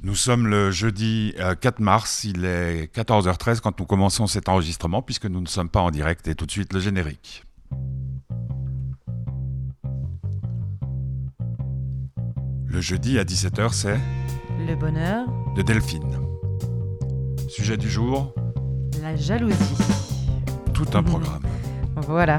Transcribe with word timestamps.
Nous 0.00 0.14
sommes 0.14 0.46
le 0.46 0.70
jeudi 0.70 1.34
4 1.60 1.80
mars, 1.80 2.22
il 2.22 2.44
est 2.44 2.94
14h13 2.94 3.58
quand 3.60 3.80
nous 3.80 3.86
commençons 3.86 4.28
cet 4.28 4.48
enregistrement 4.48 5.02
puisque 5.02 5.26
nous 5.26 5.40
ne 5.40 5.48
sommes 5.48 5.68
pas 5.68 5.80
en 5.80 5.90
direct 5.90 6.28
et 6.28 6.36
tout 6.36 6.46
de 6.46 6.52
suite 6.52 6.72
le 6.72 6.78
générique. 6.78 7.44
Le 12.66 12.80
jeudi 12.80 13.18
à 13.18 13.24
17h 13.24 13.72
c'est 13.72 13.98
Le 14.66 14.76
bonheur 14.76 15.26
de 15.56 15.62
Delphine. 15.62 16.16
Sujet 17.48 17.76
du 17.76 17.90
jour 17.90 18.32
La 19.02 19.16
jalousie. 19.16 19.56
Tout 20.74 20.86
un 20.94 21.02
programme. 21.02 21.42
Voilà. 22.06 22.38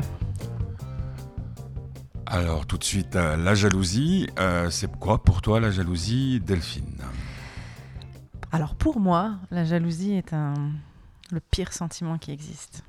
Alors 2.26 2.66
tout 2.66 2.78
de 2.78 2.84
suite, 2.84 3.18
euh, 3.18 3.36
la 3.36 3.56
jalousie, 3.56 4.30
euh, 4.40 4.70
c'est 4.70 4.90
quoi 5.00 5.22
pour 5.22 5.42
toi 5.42 5.60
la 5.60 5.72
jalousie, 5.72 6.40
Delphine? 6.40 7.04
Alors 8.52 8.76
pour 8.76 9.00
moi, 9.00 9.36
la 9.52 9.64
jalousie 9.64 10.14
est 10.14 10.32
le 10.34 11.40
pire 11.52 11.74
sentiment 11.74 12.18
qui 12.18 12.32
existe. 12.32 12.84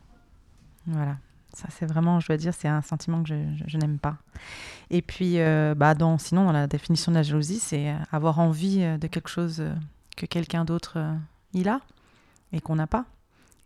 Voilà. 0.86 1.16
Ça, 1.52 1.66
c'est 1.70 1.84
vraiment, 1.86 2.20
je 2.20 2.28
dois 2.28 2.36
dire, 2.36 2.55
c'est 2.55 2.69
un 2.69 2.80
sentiment 2.80 3.23
que 3.23 3.34
je, 3.66 3.77
n'aime 3.77 3.98
pas. 3.98 4.16
Et 4.88 5.02
puis, 5.02 5.41
euh, 5.41 5.74
bah, 5.77 5.95
dans, 5.95 6.16
sinon, 6.16 6.45
dans 6.45 6.52
la 6.52 6.69
définition 6.69 7.10
de 7.10 7.16
la 7.16 7.24
jalousie, 7.24 7.59
c'est 7.59 7.92
avoir 8.12 8.38
envie 8.38 8.83
euh, 8.83 8.98
de 8.98 9.09
quelque 9.09 9.28
chose 9.28 9.60
euh, 9.60 9.74
que 10.16 10.27
quelqu'un 10.27 10.64
d'autre 10.64 10.98
il 11.52 11.69
a 11.69 11.80
et 12.52 12.61
qu'on 12.61 12.77
n'a 12.77 12.86
pas. 12.86 13.05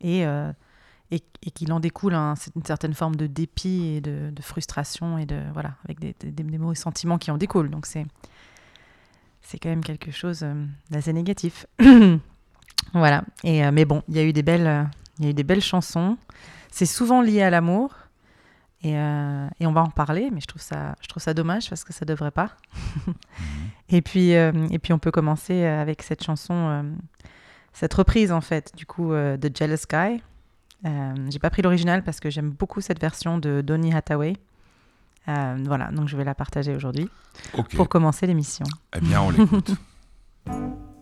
Et, 0.00 0.22
et, 0.22 1.22
et 1.42 1.50
qu'il 1.50 1.72
en 1.72 1.80
découle 1.80 2.14
un- 2.14 2.34
une 2.56 2.64
certaine 2.64 2.92
forme 2.92 3.16
de 3.16 3.26
dépit 3.26 3.94
et 3.96 4.00
de, 4.00 4.32
frustration 4.42 5.16
et 5.18 5.24
de 5.24 5.40
voilà, 5.52 5.74
avec 5.84 5.98
des, 5.98 6.14
des, 6.20 6.30
des 6.30 6.58
mots 6.58 6.72
et 6.72 6.76
sentiments 6.76 7.16
qui 7.16 7.30
en 7.30 7.38
découlent. 7.38 7.70
Donc 7.70 7.86
c'est 7.86 8.04
c'est 9.44 9.58
quand 9.58 9.68
même 9.68 9.84
quelque 9.84 10.10
chose 10.10 10.40
euh, 10.42 10.66
d'assez 10.90 11.12
négatif. 11.12 11.66
voilà. 12.92 13.24
Et 13.44 13.64
euh, 13.64 13.70
mais 13.72 13.84
bon, 13.84 14.02
il 14.08 14.16
y 14.16 14.18
a 14.18 14.24
eu 14.24 14.32
des 14.32 14.42
belles, 14.42 14.66
euh, 14.66 14.82
il 15.18 15.24
y 15.26 15.28
a 15.28 15.30
eu 15.30 15.34
des 15.34 15.44
belles 15.44 15.62
chansons. 15.62 16.16
C'est 16.70 16.86
souvent 16.86 17.22
lié 17.22 17.42
à 17.42 17.50
l'amour. 17.50 17.94
Et, 18.84 18.98
euh, 18.98 19.48
et 19.60 19.66
on 19.66 19.72
va 19.72 19.82
en 19.82 19.88
parler, 19.88 20.28
mais 20.30 20.40
je 20.40 20.46
trouve 20.46 20.60
ça, 20.60 20.94
je 21.00 21.08
trouve 21.08 21.22
ça 21.22 21.32
dommage 21.32 21.70
parce 21.70 21.84
que 21.84 21.94
ça 21.94 22.04
devrait 22.04 22.30
pas. 22.30 22.50
et 23.88 24.02
puis, 24.02 24.34
euh, 24.34 24.52
et 24.70 24.78
puis 24.78 24.92
on 24.92 24.98
peut 24.98 25.10
commencer 25.10 25.64
avec 25.64 26.02
cette 26.02 26.22
chanson, 26.22 26.54
euh, 26.54 26.82
cette 27.72 27.94
reprise 27.94 28.30
en 28.30 28.42
fait, 28.42 28.72
du 28.76 28.84
coup, 28.84 29.12
de 29.12 29.50
Jealous 29.52 29.86
Guy. 29.90 30.22
J'ai 31.30 31.38
pas 31.38 31.48
pris 31.48 31.62
l'original 31.62 32.04
parce 32.04 32.20
que 32.20 32.28
j'aime 32.28 32.50
beaucoup 32.50 32.82
cette 32.82 33.00
version 33.00 33.38
de 33.38 33.62
Donny 33.62 33.94
Hathaway. 33.94 34.34
Euh, 35.28 35.56
voilà, 35.64 35.90
donc 35.90 36.08
je 36.08 36.16
vais 36.16 36.24
la 36.24 36.34
partager 36.34 36.74
aujourd'hui 36.74 37.08
pour 37.74 37.88
commencer 37.88 38.26
l'émission. 38.26 38.66
eh 38.96 39.00
bien 39.00 39.22
on 39.22 39.30
l'écoute. 39.30 39.70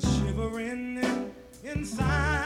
shivering 0.00 1.32
inside. 1.64 2.37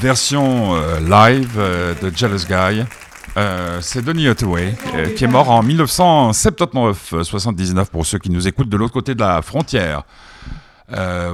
Version 0.00 0.74
euh, 0.76 0.98
live 1.00 1.56
euh, 1.58 1.94
de 2.00 2.10
Jealous 2.16 2.46
Guy. 2.48 2.82
Euh, 3.36 3.80
c'est 3.82 4.02
Donny 4.02 4.28
Hathaway 4.28 4.74
qui 5.14 5.24
est 5.24 5.28
mort 5.28 5.50
en 5.50 5.62
1979, 5.62 7.12
euh, 7.12 7.22
79 7.22 7.90
pour 7.90 8.06
ceux 8.06 8.18
qui 8.18 8.30
nous 8.30 8.48
écoutent 8.48 8.70
de 8.70 8.78
l'autre 8.78 8.94
côté 8.94 9.14
de 9.14 9.20
la 9.20 9.42
frontière. 9.42 10.04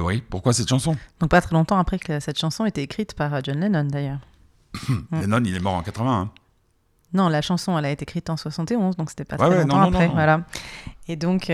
Oui, 0.03 0.21
pourquoi 0.29 0.51
cette 0.51 0.67
chanson? 0.67 0.97
Donc 1.21 1.29
pas 1.29 1.39
très 1.39 1.55
longtemps 1.55 1.79
après 1.79 1.97
que 1.97 2.19
cette 2.19 2.37
chanson 2.37 2.65
ait 2.65 2.69
été 2.69 2.81
écrite 2.81 3.13
par 3.13 3.41
John 3.41 3.57
Lennon 3.57 3.85
d'ailleurs. 3.85 4.19
Mm. 4.89 5.21
Lennon, 5.21 5.41
il 5.45 5.55
est 5.55 5.61
mort 5.61 5.75
en 5.75 5.81
81. 5.81 6.29
Non, 7.13 7.29
la 7.29 7.41
chanson, 7.41 7.77
elle 7.79 7.85
a 7.85 7.89
été 7.91 8.03
écrite 8.03 8.29
en 8.29 8.35
71, 8.35 8.97
donc 8.97 9.09
c'était 9.09 9.23
pas 9.23 9.37
Ouais, 9.37 9.49
très 9.49 9.65
non, 9.65 9.77
longtemps 9.77 9.91
non, 9.91 9.95
après. 9.95 10.07
non. 10.09 10.13
Voilà. 10.13 10.41
Et 11.07 11.15
donc, 11.15 11.49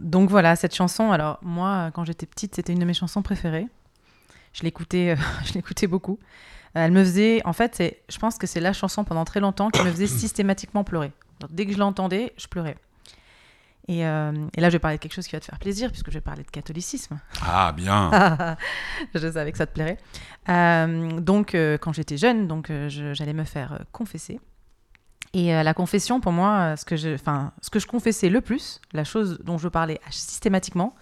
donc 0.00 0.30
voilà, 0.30 0.56
cette 0.56 0.74
chanson, 0.74 1.12
alors 1.12 1.38
moi, 1.42 1.90
quand 1.92 2.04
j'étais 2.06 2.24
petite, 2.24 2.54
c'était 2.56 2.72
une 2.72 2.78
de 2.78 2.86
mes 2.86 2.94
chansons 2.94 3.20
préférées. 3.20 3.66
Je 4.54 4.62
l'écoutais, 4.62 5.10
euh, 5.10 5.16
je 5.44 5.52
l'écoutais 5.52 5.86
beaucoup. 5.86 6.18
Elle 6.72 6.90
me 6.92 7.04
faisait, 7.04 7.40
en 7.44 7.52
fait, 7.52 7.74
c'est, 7.76 8.02
je 8.08 8.18
pense 8.18 8.36
que 8.38 8.46
c'est 8.46 8.58
la 8.60 8.72
chanson 8.72 9.04
pendant 9.04 9.24
très 9.26 9.38
longtemps 9.40 9.70
qui 9.70 9.82
me 9.82 9.90
faisait 9.90 10.06
systématiquement 10.22 10.82
pleurer. 10.82 11.12
Dès 11.50 11.66
que 11.66 11.72
je 11.72 11.78
l'entendais, 11.78 12.32
je 12.38 12.46
pleurais. 12.48 12.76
Et, 13.86 14.06
euh, 14.06 14.32
et 14.56 14.60
là, 14.62 14.70
je 14.70 14.72
vais 14.72 14.78
parler 14.78 14.96
de 14.96 15.02
quelque 15.02 15.12
chose 15.12 15.26
qui 15.26 15.36
va 15.36 15.40
te 15.40 15.44
faire 15.44 15.58
plaisir, 15.58 15.90
puisque 15.90 16.08
je 16.08 16.14
vais 16.14 16.20
parler 16.22 16.42
de 16.42 16.50
catholicisme. 16.50 17.18
Ah, 17.42 17.70
bien. 17.76 18.56
je 19.14 19.30
savais 19.30 19.52
que 19.52 19.58
ça 19.58 19.66
te 19.66 19.74
plairait. 19.74 19.98
Euh, 20.48 21.20
donc, 21.20 21.54
euh, 21.54 21.76
quand 21.76 21.92
j'étais 21.92 22.16
jeune, 22.16 22.48
donc 22.48 22.70
euh, 22.70 22.88
je- 22.88 23.12
j'allais 23.12 23.34
me 23.34 23.44
faire 23.44 23.74
euh, 23.74 23.78
confesser. 23.92 24.40
Et 25.34 25.54
euh, 25.54 25.62
la 25.62 25.74
confession, 25.74 26.20
pour 26.20 26.32
moi, 26.32 26.50
euh, 26.72 26.76
ce 26.76 26.84
que, 26.86 26.96
je, 26.96 27.16
ce 27.60 27.70
que 27.70 27.78
je 27.78 27.86
confessais 27.86 28.30
le 28.30 28.40
plus, 28.40 28.80
la 28.92 29.04
chose 29.04 29.38
dont 29.44 29.58
je 29.58 29.68
parlais 29.68 30.00
systématiquement, 30.10 30.94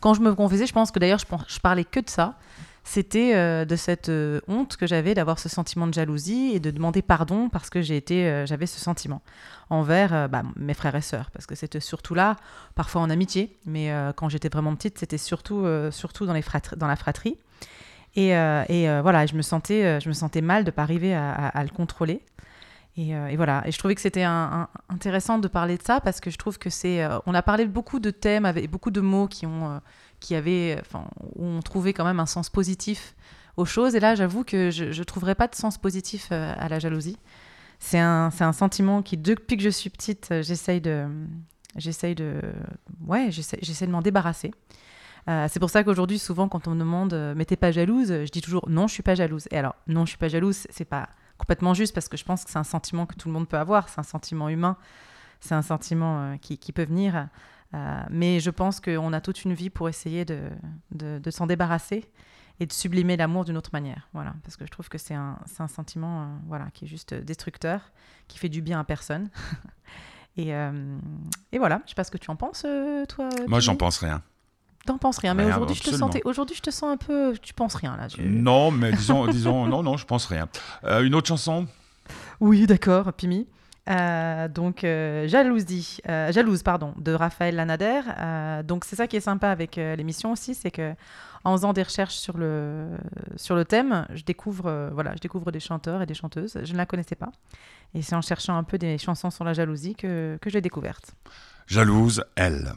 quand 0.00 0.12
je 0.14 0.20
me 0.20 0.34
confessais, 0.34 0.66
je 0.66 0.72
pense 0.72 0.90
que 0.90 0.98
d'ailleurs, 0.98 1.20
je, 1.20 1.26
je 1.48 1.60
parlais 1.60 1.84
que 1.84 2.00
de 2.00 2.10
ça, 2.10 2.36
c'était 2.84 3.34
euh, 3.34 3.64
de 3.64 3.76
cette 3.76 4.08
euh, 4.08 4.40
honte 4.48 4.76
que 4.76 4.86
j'avais 4.86 5.14
d'avoir 5.14 5.38
ce 5.38 5.48
sentiment 5.48 5.86
de 5.86 5.94
jalousie 5.94 6.50
et 6.52 6.60
de 6.60 6.70
demander 6.70 7.00
pardon 7.00 7.48
parce 7.48 7.70
que 7.70 7.80
j'ai 7.80 7.96
été, 7.96 8.26
euh, 8.26 8.44
j'avais 8.44 8.66
ce 8.66 8.80
sentiment 8.80 9.22
envers 9.70 10.28
bah, 10.28 10.42
mes 10.56 10.74
frères 10.74 10.94
et 10.96 11.00
sœurs, 11.00 11.30
parce 11.30 11.46
que 11.46 11.54
c'était 11.54 11.80
surtout 11.80 12.14
là, 12.14 12.36
parfois 12.74 13.00
en 13.00 13.08
amitié, 13.08 13.56
mais 13.64 13.90
quand 14.16 14.28
j'étais 14.28 14.50
vraiment 14.50 14.74
petite, 14.76 14.98
c'était 14.98 15.16
surtout, 15.16 15.66
surtout 15.90 16.26
dans, 16.26 16.34
les 16.34 16.44
dans 16.76 16.86
la 16.86 16.96
fratrie. 16.96 17.38
Et, 18.14 18.32
et, 18.32 19.00
voilà, 19.00 19.24
je 19.24 19.34
me 19.34 19.40
sentais, 19.40 19.98
je 19.98 20.08
me 20.10 20.12
sentais 20.12 20.42
mal 20.42 20.64
de 20.64 20.70
pas 20.70 20.82
arriver 20.82 21.14
à, 21.14 21.62
le 21.62 21.70
contrôler. 21.70 22.20
Et, 22.98 23.12
et 23.12 23.36
voilà, 23.36 23.62
et 23.64 23.72
je 23.72 23.78
trouvais 23.78 23.94
que 23.94 24.02
c'était 24.02 24.24
intéressant 24.24 25.38
de 25.38 25.48
parler 25.48 25.78
de 25.78 25.82
ça 25.82 26.02
parce 26.02 26.20
que 26.20 26.30
je 26.30 26.36
trouve 26.36 26.58
que 26.58 26.68
c'est, 26.68 27.08
on 27.24 27.32
a 27.32 27.40
parlé 27.40 27.64
beaucoup 27.64 27.98
de 27.98 28.10
thèmes 28.10 28.44
avec 28.44 28.70
beaucoup 28.70 28.90
de 28.90 29.00
mots 29.00 29.26
qui 29.26 29.46
ont, 29.46 29.80
qui 30.22 30.34
avaient, 30.34 30.78
enfin, 30.80 31.04
où 31.36 31.44
on 31.44 31.60
trouvait 31.60 31.92
quand 31.92 32.04
même 32.04 32.20
un 32.20 32.26
sens 32.26 32.48
positif 32.48 33.14
aux 33.56 33.66
choses. 33.66 33.94
Et 33.94 34.00
là, 34.00 34.14
j'avoue 34.14 34.44
que 34.44 34.70
je 34.70 34.84
ne 34.84 35.04
trouverais 35.04 35.34
pas 35.34 35.48
de 35.48 35.54
sens 35.54 35.76
positif 35.76 36.28
euh, 36.32 36.54
à 36.56 36.68
la 36.68 36.78
jalousie. 36.78 37.18
C'est 37.78 37.98
un, 37.98 38.30
un 38.38 38.52
sentiment 38.52 39.02
qui, 39.02 39.16
depuis 39.16 39.56
que 39.56 39.62
je 39.62 39.68
suis 39.68 39.90
petite, 39.90 40.28
euh, 40.30 40.42
j'essaye 40.42 40.80
de, 40.80 41.04
j'essaye 41.76 42.14
de, 42.14 42.40
ouais, 43.06 43.30
j'essaie 43.30 43.86
de 43.86 43.90
m'en 43.90 44.02
débarrasser. 44.02 44.52
Euh, 45.28 45.48
c'est 45.50 45.58
pour 45.58 45.68
ça 45.68 45.82
qu'aujourd'hui, 45.82 46.18
souvent, 46.18 46.48
quand 46.48 46.68
on 46.68 46.72
me 46.72 46.78
demande 46.78 47.12
euh, 47.12 47.34
mais 47.36 47.44
t'es 47.44 47.56
pas 47.56 47.72
jalouse, 47.72 48.08
je 48.08 48.30
dis 48.30 48.40
toujours 48.40 48.68
non, 48.68 48.86
je 48.86 48.94
suis 48.94 49.02
pas 49.02 49.16
jalouse. 49.16 49.48
Et 49.50 49.58
alors, 49.58 49.74
non, 49.88 50.04
je 50.04 50.10
suis 50.10 50.18
pas 50.18 50.28
jalouse, 50.28 50.66
c'est 50.70 50.84
pas 50.84 51.08
complètement 51.38 51.74
juste 51.74 51.92
parce 51.92 52.08
que 52.08 52.16
je 52.16 52.24
pense 52.24 52.44
que 52.44 52.50
c'est 52.50 52.58
un 52.58 52.64
sentiment 52.64 53.04
que 53.04 53.16
tout 53.16 53.28
le 53.28 53.34
monde 53.34 53.48
peut 53.48 53.58
avoir, 53.58 53.88
c'est 53.88 53.98
un 53.98 54.04
sentiment 54.04 54.48
humain, 54.48 54.76
c'est 55.40 55.56
un 55.56 55.62
sentiment 55.62 56.38
qui, 56.40 56.58
qui 56.58 56.72
peut 56.72 56.84
venir. 56.84 57.28
Euh, 57.74 58.02
mais 58.10 58.38
je 58.40 58.50
pense 58.50 58.80
qu'on 58.80 59.12
a 59.12 59.20
toute 59.20 59.44
une 59.44 59.54
vie 59.54 59.70
pour 59.70 59.88
essayer 59.88 60.24
de, 60.24 60.40
de, 60.90 61.18
de 61.18 61.30
s'en 61.30 61.46
débarrasser 61.46 62.04
et 62.60 62.66
de 62.66 62.72
sublimer 62.72 63.16
l'amour 63.16 63.44
d'une 63.46 63.56
autre 63.56 63.70
manière. 63.72 64.08
Voilà, 64.12 64.34
parce 64.42 64.56
que 64.56 64.66
je 64.66 64.70
trouve 64.70 64.88
que 64.90 64.98
c'est 64.98 65.14
un, 65.14 65.38
un 65.58 65.68
sentiment 65.68 66.22
euh, 66.22 66.26
voilà, 66.48 66.66
qui 66.74 66.84
est 66.84 66.88
juste 66.88 67.14
destructeur, 67.14 67.80
qui 68.28 68.38
fait 68.38 68.50
du 68.50 68.60
bien 68.62 68.78
à 68.80 68.84
personne. 68.84 69.30
et, 70.36 70.54
euh, 70.54 70.98
et 71.50 71.58
voilà, 71.58 71.80
je 71.84 71.90
sais 71.90 71.94
pas 71.94 72.04
ce 72.04 72.10
que 72.10 72.18
tu 72.18 72.30
en 72.30 72.36
penses, 72.36 72.66
toi. 73.08 73.28
Moi, 73.48 73.60
j'en 73.60 73.76
pense 73.76 73.98
rien. 73.98 74.22
T'en 74.84 74.98
penses 74.98 75.18
rien, 75.18 75.32
mais 75.34 75.44
aujourd'hui 75.54 75.76
je 75.76 75.82
te 75.84 75.90
sentais, 75.98 76.22
aujourd'hui 76.24 76.56
je 76.56 76.60
te 76.62 76.70
sens 76.70 76.90
un 76.92 76.96
peu, 76.96 77.38
tu 77.40 77.54
penses 77.54 77.76
rien 77.76 77.96
là. 77.96 78.08
tu- 78.08 78.20
Non, 78.20 78.72
mais 78.72 78.90
disons, 78.92 79.28
disons, 79.28 79.64
non, 79.66 79.82
non, 79.84 79.96
je 79.96 80.04
pense 80.04 80.26
rien. 80.26 80.48
Une 80.82 81.14
autre 81.14 81.28
chanson? 81.28 81.68
Oui, 82.40 82.66
d'accord, 82.66 83.12
Pimi. 83.12 83.46
Euh, 83.90 84.46
donc 84.46 84.84
euh, 84.84 85.26
jalousie, 85.26 85.98
euh, 86.08 86.30
jalouse 86.30 86.62
pardon, 86.62 86.94
de 86.98 87.12
Raphaël 87.12 87.56
Lanader. 87.56 88.00
Donc 88.64 88.84
c'est 88.84 88.96
ça 88.96 89.06
qui 89.06 89.16
est 89.16 89.20
sympa 89.20 89.48
avec 89.48 89.76
l'émission 89.76 90.32
aussi, 90.32 90.54
c'est 90.54 90.70
que 90.70 90.94
en 91.44 91.56
faisant 91.56 91.72
des 91.72 91.82
recherches 91.82 92.14
sur 92.14 92.38
le 92.38 92.86
sur 93.36 93.56
le 93.56 93.64
thème, 93.64 94.06
je 94.14 94.22
découvre 94.22 94.90
voilà, 94.92 95.12
je 95.14 95.20
découvre 95.20 95.50
des 95.50 95.60
chanteurs 95.60 96.02
et 96.02 96.06
des 96.06 96.14
chanteuses. 96.14 96.58
Je 96.62 96.72
ne 96.72 96.78
la 96.78 96.86
connaissais 96.86 97.16
pas, 97.16 97.32
et 97.94 98.02
c'est 98.02 98.14
en 98.14 98.22
cherchant 98.22 98.56
un 98.56 98.64
peu 98.64 98.78
des 98.78 98.98
chansons 98.98 99.30
sur 99.30 99.44
la 99.44 99.52
jalousie 99.52 99.94
que 99.94 100.38
que 100.40 100.50
j'ai 100.50 100.60
découverte. 100.60 101.14
Jalouse, 101.66 102.24
elle. 102.36 102.72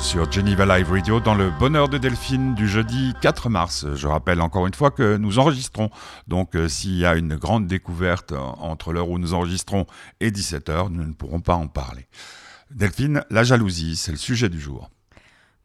Sur 0.00 0.30
Geneva 0.30 0.64
Live 0.64 0.90
Radio 0.90 1.20
dans 1.20 1.34
le 1.34 1.50
bonheur 1.50 1.88
de 1.88 1.98
Delphine 1.98 2.54
du 2.54 2.68
jeudi 2.68 3.12
4 3.20 3.48
mars. 3.50 3.86
Je 3.94 4.06
rappelle 4.06 4.40
encore 4.40 4.66
une 4.66 4.74
fois 4.74 4.90
que 4.90 5.16
nous 5.16 5.38
enregistrons. 5.38 5.90
Donc 6.28 6.54
euh, 6.54 6.68
s'il 6.68 6.96
y 6.96 7.04
a 7.04 7.14
une 7.16 7.36
grande 7.36 7.66
découverte 7.66 8.32
entre 8.32 8.92
l'heure 8.92 9.08
où 9.08 9.18
nous 9.18 9.34
enregistrons 9.34 9.86
et 10.20 10.30
17h, 10.30 10.88
nous 10.90 11.04
ne 11.04 11.12
pourrons 11.12 11.40
pas 11.40 11.54
en 11.54 11.66
parler. 11.66 12.06
Delphine, 12.70 13.24
la 13.30 13.44
jalousie, 13.44 13.96
c'est 13.96 14.12
le 14.12 14.18
sujet 14.18 14.48
du 14.48 14.60
jour. 14.60 14.90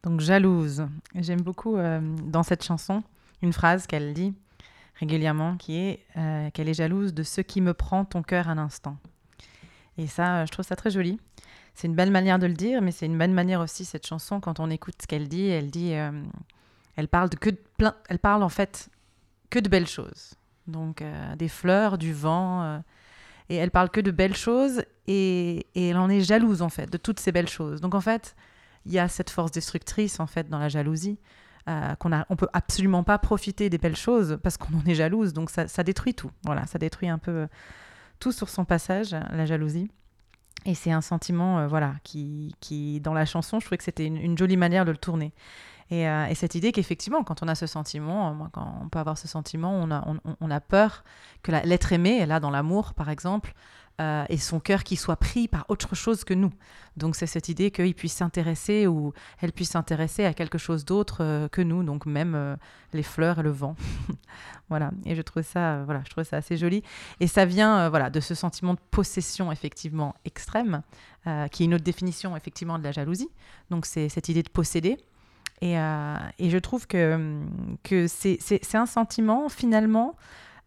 Donc 0.02 0.20
jalouse. 0.20 0.86
J'aime 1.14 1.40
beaucoup 1.40 1.76
euh, 1.76 2.00
dans 2.24 2.42
cette 2.42 2.64
chanson 2.64 3.02
une 3.42 3.52
phrase 3.52 3.86
qu'elle 3.86 4.12
dit 4.14 4.34
régulièrement 4.98 5.56
qui 5.56 5.76
est 5.76 6.04
euh, 6.16 6.50
qu'elle 6.50 6.68
est 6.68 6.74
jalouse 6.74 7.14
de 7.14 7.22
ce 7.22 7.40
qui 7.40 7.60
me 7.60 7.74
prend 7.74 8.04
ton 8.04 8.22
cœur 8.22 8.48
un 8.48 8.58
instant. 8.58 8.96
Et 9.98 10.06
ça, 10.06 10.46
je 10.46 10.52
trouve 10.52 10.64
ça 10.64 10.76
très 10.76 10.90
joli. 10.90 11.18
C'est 11.74 11.88
une 11.88 11.94
belle 11.94 12.10
manière 12.10 12.38
de 12.38 12.46
le 12.46 12.54
dire, 12.54 12.80
mais 12.80 12.92
c'est 12.92 13.06
une 13.06 13.18
bonne 13.18 13.32
manière 13.32 13.60
aussi 13.60 13.84
cette 13.84 14.06
chanson 14.06 14.40
quand 14.40 14.60
on 14.60 14.70
écoute 14.70 14.94
ce 15.02 15.06
qu'elle 15.06 15.28
dit. 15.28 15.46
Elle 15.46 15.70
dit, 15.70 15.94
euh, 15.94 16.10
elle 16.96 17.08
parle 17.08 17.28
de 17.28 17.36
que 17.36 17.50
de 17.50 17.58
plein, 17.76 17.94
elle 18.08 18.18
parle 18.18 18.42
en 18.42 18.48
fait 18.48 18.88
que 19.50 19.58
de 19.58 19.68
belles 19.68 19.86
choses. 19.86 20.34
Donc 20.66 21.02
euh, 21.02 21.36
des 21.36 21.48
fleurs, 21.48 21.98
du 21.98 22.12
vent, 22.12 22.62
euh, 22.62 22.78
et 23.48 23.56
elle 23.56 23.70
parle 23.70 23.90
que 23.90 24.00
de 24.00 24.10
belles 24.10 24.36
choses 24.36 24.82
et, 25.06 25.66
et, 25.74 25.88
elle 25.88 25.96
en 25.96 26.10
est 26.10 26.20
jalouse 26.20 26.62
en 26.62 26.68
fait 26.68 26.90
de 26.90 26.98
toutes 26.98 27.20
ces 27.20 27.32
belles 27.32 27.48
choses. 27.48 27.80
Donc 27.80 27.94
en 27.94 28.00
fait, 28.00 28.36
il 28.84 28.92
y 28.92 28.98
a 28.98 29.08
cette 29.08 29.30
force 29.30 29.50
destructrice 29.50 30.20
en 30.20 30.26
fait 30.26 30.48
dans 30.48 30.58
la 30.58 30.68
jalousie. 30.68 31.18
qu'on 31.98 32.12
a, 32.12 32.26
on 32.28 32.36
peut 32.36 32.48
absolument 32.52 33.04
pas 33.04 33.18
profiter 33.18 33.70
des 33.70 33.78
belles 33.78 33.96
choses 33.96 34.38
parce 34.42 34.56
qu'on 34.56 34.74
en 34.74 34.84
est 34.86 34.94
jalouse, 34.94 35.32
donc 35.32 35.50
ça, 35.50 35.68
ça 35.68 35.82
détruit 35.84 36.14
tout. 36.14 36.30
Voilà, 36.44 36.66
ça 36.66 36.78
détruit 36.78 37.08
un 37.08 37.18
peu 37.18 37.46
tout 38.18 38.32
sur 38.32 38.48
son 38.48 38.64
passage, 38.64 39.12
la 39.12 39.46
jalousie. 39.46 39.90
Et 40.64 40.74
c'est 40.74 40.90
un 40.92 41.00
sentiment, 41.00 41.60
euh, 41.60 41.68
voilà, 41.68 41.94
qui, 42.02 42.54
qui, 42.60 43.00
dans 43.00 43.14
la 43.14 43.24
chanson, 43.24 43.60
je 43.60 43.66
trouvais 43.66 43.78
que 43.78 43.84
c'était 43.84 44.06
une, 44.06 44.36
jolie 44.36 44.56
manière 44.56 44.84
de 44.84 44.90
le 44.90 44.96
tourner. 44.96 45.32
Et, 45.90 46.08
euh, 46.08 46.26
et 46.26 46.34
cette 46.34 46.54
idée 46.54 46.72
qu'effectivement, 46.72 47.22
quand 47.22 47.42
on 47.42 47.48
a 47.48 47.54
ce 47.54 47.66
sentiment, 47.66 48.34
moi, 48.34 48.50
quand 48.52 48.80
on 48.82 48.88
peut 48.88 48.98
avoir 48.98 49.16
ce 49.16 49.28
sentiment, 49.28 49.72
on 49.72 49.90
a, 49.90 50.04
on 50.40 50.50
a 50.50 50.60
peur 50.60 51.04
que 51.42 51.52
l'être 51.52 51.92
aimé, 51.92 52.26
là, 52.26 52.40
dans 52.40 52.50
l'amour, 52.50 52.92
par 52.94 53.08
exemple, 53.08 53.54
euh, 54.00 54.24
et 54.28 54.36
son 54.38 54.60
cœur 54.60 54.84
qui 54.84 54.94
soit 54.94 55.16
pris 55.16 55.48
par 55.48 55.64
autre 55.68 55.96
chose 55.96 56.22
que 56.22 56.32
nous. 56.32 56.52
Donc 56.96 57.16
c'est 57.16 57.26
cette 57.26 57.48
idée 57.48 57.72
qu'il 57.72 57.94
puisse 57.96 58.12
s'intéresser 58.12 58.86
ou 58.86 59.12
elle 59.40 59.52
puisse 59.52 59.70
s'intéresser 59.70 60.24
à 60.24 60.34
quelque 60.34 60.56
chose 60.56 60.84
d'autre 60.84 61.18
euh, 61.20 61.48
que 61.48 61.62
nous, 61.62 61.82
donc 61.82 62.06
même 62.06 62.36
euh, 62.36 62.54
les 62.92 63.02
fleurs 63.02 63.40
et 63.40 63.42
le 63.42 63.50
vent. 63.50 63.74
voilà. 64.68 64.92
Et 65.04 65.16
je 65.16 65.22
trouve 65.22 65.42
ça, 65.42 65.82
voilà, 65.82 66.02
je 66.04 66.10
trouve 66.10 66.22
ça 66.22 66.36
assez 66.36 66.56
joli. 66.56 66.84
Et 67.18 67.26
ça 67.26 67.44
vient, 67.44 67.88
voilà, 67.88 68.08
de 68.08 68.20
ce 68.20 68.36
sentiment 68.36 68.74
de 68.74 68.80
possession 68.92 69.50
effectivement 69.50 70.14
extrême, 70.24 70.82
qui 71.50 71.62
est 71.62 71.66
une 71.66 71.74
autre 71.74 71.84
définition 71.84 72.36
effectivement 72.36 72.78
de 72.78 72.84
la 72.84 72.92
jalousie. 72.92 73.28
Donc 73.70 73.84
c'est 73.84 74.08
cette 74.08 74.28
idée 74.28 74.44
de 74.44 74.48
posséder. 74.48 74.96
Et, 75.60 75.74
et 75.74 76.50
je 76.50 76.58
trouve 76.58 76.86
que, 76.86 77.40
que 77.82 78.06
c'est 78.06 78.74
un 78.74 78.86
sentiment 78.86 79.48
finalement 79.48 80.14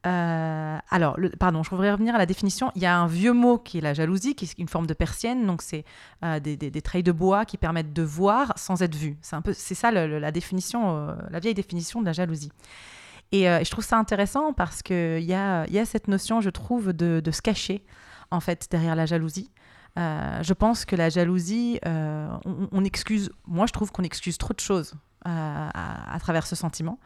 euh, 0.08 0.78
alors, 0.90 1.18
pardon, 1.40 1.62
je 1.62 1.70
voudrais 1.70 1.92
revenir 1.92 2.16
à 2.16 2.18
la 2.18 2.26
définition. 2.26 2.72
Il 2.76 2.82
y 2.82 2.86
a 2.86 2.98
un 2.98 3.08
vieux 3.08 3.34
mot 3.34 3.58
qui 3.58 3.78
est 3.78 3.82
la 3.82 3.94
jalousie, 3.94 4.36
qui 4.36 4.46
est 4.46 4.58
une 4.58 4.68
forme 4.68 4.88
de 4.88 4.94
persienne. 4.94 5.46
Donc, 5.46 5.62
c'est 5.62 5.86
euh, 6.24 6.40
des, 6.40 6.58
des, 6.58 6.72
de 6.72 7.12
bois 7.12 7.46
qui 7.46 7.58
permettent 7.58 7.94
de 7.94 8.02
voir 8.02 8.54
sans 8.56 8.82
être 8.82 8.96
vu. 8.96 9.18
C'est 9.22 9.36
un 9.36 9.42
peu, 9.42 9.54
c'est 9.54 9.76
ça 9.76 9.92
la 9.92 10.32
définition, 10.32 10.96
euh, 10.96 11.16
la 11.30 11.40
vieille 11.40 11.54
définition 11.54 12.02
de 12.02 12.06
la 12.06 12.14
jalousie. 12.14 12.52
Et, 13.32 13.44
je 13.44 13.70
trouve 13.72 13.86
ça 13.86 13.98
intéressant 13.98 14.52
parce 14.52 14.82
que 14.82 15.18
il 15.20 15.26
y 15.26 15.34
a, 15.34 15.66
y 15.70 15.80
a 15.80 15.86
cette 15.86 16.08
notion, 16.10 16.42
je 16.42 16.50
trouve, 16.50 16.92
de, 16.92 17.32
se 17.32 17.42
cacher 17.42 17.86
en 18.30 18.42
fait 18.42 18.68
derrière 18.70 18.96
la 18.96 19.06
jalousie. 19.06 19.52
Je 19.96 20.54
pense 20.54 20.84
que 20.84 20.98
la 20.98 21.10
jalousie, 21.10 21.80
on, 21.86 22.84
excuse. 22.84 23.30
Moi, 23.48 23.68
je 23.68 23.72
trouve 23.72 23.92
qu'on 23.94 24.04
excuse 24.04 24.38
trop 24.38 24.54
de 24.54 24.60
choses 24.60 24.96
à, 25.24 26.18
travers 26.20 26.46
ce 26.46 26.58
sentiment 26.58 27.00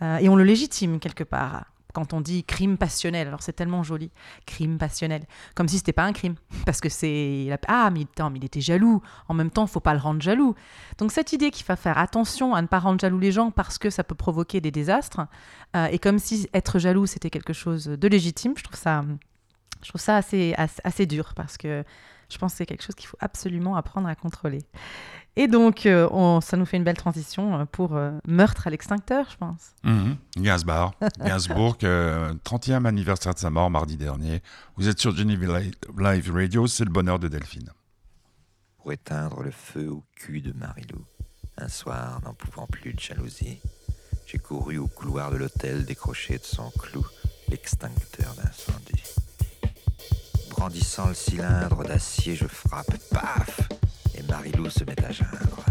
et 0.00 0.30
on 0.30 0.36
le 0.36 0.44
légitime 0.44 0.98
quelque 0.98 1.24
part 1.24 1.66
quand 1.96 2.12
on 2.12 2.20
dit 2.20 2.44
crime 2.44 2.76
passionnel. 2.76 3.26
Alors 3.26 3.42
c'est 3.42 3.54
tellement 3.54 3.82
joli, 3.82 4.10
crime 4.44 4.76
passionnel, 4.76 5.22
comme 5.54 5.66
si 5.66 5.78
c'était 5.78 5.94
pas 5.94 6.04
un 6.04 6.12
crime, 6.12 6.34
parce 6.66 6.82
que 6.82 6.90
c'est 6.90 7.48
ah 7.68 7.88
mais, 7.90 8.06
mais 8.18 8.38
il 8.38 8.44
était 8.44 8.60
jaloux. 8.60 9.00
En 9.28 9.34
même 9.34 9.50
temps, 9.50 9.66
faut 9.66 9.80
pas 9.80 9.94
le 9.94 10.00
rendre 10.00 10.20
jaloux. 10.20 10.54
Donc 10.98 11.10
cette 11.10 11.32
idée 11.32 11.50
qu'il 11.50 11.64
faut 11.64 11.74
faire 11.74 11.96
attention 11.96 12.54
à 12.54 12.60
ne 12.60 12.66
pas 12.66 12.80
rendre 12.80 13.00
jaloux 13.00 13.18
les 13.18 13.32
gens 13.32 13.50
parce 13.50 13.78
que 13.78 13.88
ça 13.88 14.04
peut 14.04 14.14
provoquer 14.14 14.60
des 14.60 14.70
désastres, 14.70 15.20
euh, 15.74 15.86
et 15.86 15.98
comme 15.98 16.18
si 16.18 16.50
être 16.52 16.78
jaloux 16.78 17.06
c'était 17.06 17.30
quelque 17.30 17.54
chose 17.54 17.86
de 17.86 18.08
légitime, 18.08 18.52
je 18.58 18.64
trouve 18.64 18.78
ça, 18.78 19.02
je 19.82 19.88
trouve 19.88 20.00
ça 20.00 20.16
assez, 20.16 20.52
assez, 20.58 20.82
assez 20.84 21.06
dur 21.06 21.32
parce 21.34 21.56
que 21.56 21.82
je 22.28 22.36
pense 22.36 22.52
que 22.52 22.58
c'est 22.58 22.66
quelque 22.66 22.82
chose 22.82 22.94
qu'il 22.94 23.08
faut 23.08 23.16
absolument 23.20 23.74
apprendre 23.74 24.06
à 24.06 24.14
contrôler. 24.14 24.58
Et 25.38 25.48
donc, 25.48 25.84
euh, 25.84 26.08
on, 26.12 26.40
ça 26.40 26.56
nous 26.56 26.64
fait 26.64 26.78
une 26.78 26.84
belle 26.84 26.96
transition 26.96 27.60
euh, 27.60 27.64
pour 27.66 27.94
euh, 27.94 28.10
Meurtre 28.26 28.66
à 28.66 28.70
l'extincteur, 28.70 29.28
je 29.30 29.36
pense. 29.36 29.74
Mmh. 29.84 30.12
Gainsbourg, 30.38 30.94
Gainsbourg 31.20 31.76
30e 31.76 32.86
anniversaire 32.86 33.34
de 33.34 33.38
sa 33.38 33.50
mort 33.50 33.70
mardi 33.70 33.98
dernier. 33.98 34.42
Vous 34.76 34.88
êtes 34.88 34.98
sur 34.98 35.14
Geneva 35.14 35.60
Live 35.98 36.32
Radio, 36.32 36.66
c'est 36.66 36.84
le 36.84 36.90
bonheur 36.90 37.18
de 37.18 37.28
Delphine. 37.28 37.70
Pour 38.78 38.92
éteindre 38.92 39.42
le 39.42 39.50
feu 39.50 39.90
au 39.90 40.04
cul 40.14 40.40
de 40.40 40.52
Marilou, 40.52 41.04
un 41.58 41.68
soir, 41.68 42.20
n'en 42.24 42.32
pouvant 42.32 42.66
plus 42.66 42.94
de 42.94 43.00
jalousie, 43.00 43.58
j'ai 44.26 44.38
couru 44.38 44.78
au 44.78 44.86
couloir 44.86 45.30
de 45.30 45.36
l'hôtel 45.36 45.84
décrocher 45.84 46.38
de 46.38 46.44
son 46.44 46.70
clou 46.70 47.06
l'extincteur 47.50 48.34
d'incendie. 48.34 49.25
Brandissant 50.56 51.08
le 51.08 51.14
cylindre 51.14 51.84
d'acier, 51.84 52.34
je 52.34 52.46
frappe, 52.46 52.96
paf 53.10 53.60
et 54.14 54.22
Marilou 54.22 54.70
se 54.70 54.84
met 54.84 55.04
à 55.04 55.12
geindre. 55.12 55.64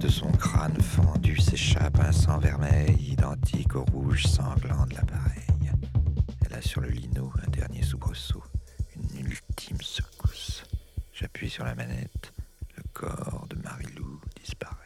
De 0.00 0.08
son 0.08 0.30
crâne 0.32 0.80
fendu 0.82 1.38
s'échappe 1.38 1.98
un 2.00 2.12
sang 2.12 2.38
vermeil 2.38 2.94
identique 3.12 3.76
au 3.76 3.84
rouge 3.84 4.24
sanglant 4.24 4.86
de 4.86 4.94
l'appareil. 4.94 5.70
Elle 6.44 6.54
a 6.54 6.60
sur 6.60 6.80
le 6.80 6.88
lino 6.88 7.32
un 7.46 7.50
dernier 7.50 7.82
soubresaut, 7.82 8.44
une 8.96 9.26
ultime 9.26 9.80
secousse. 9.80 10.64
J'appuie 11.12 11.48
sur 11.48 11.64
la 11.64 11.74
manette, 11.74 12.34
le 12.76 12.82
corps 12.92 13.46
de 13.48 13.56
Marilou 13.62 14.20
disparaît 14.42 14.83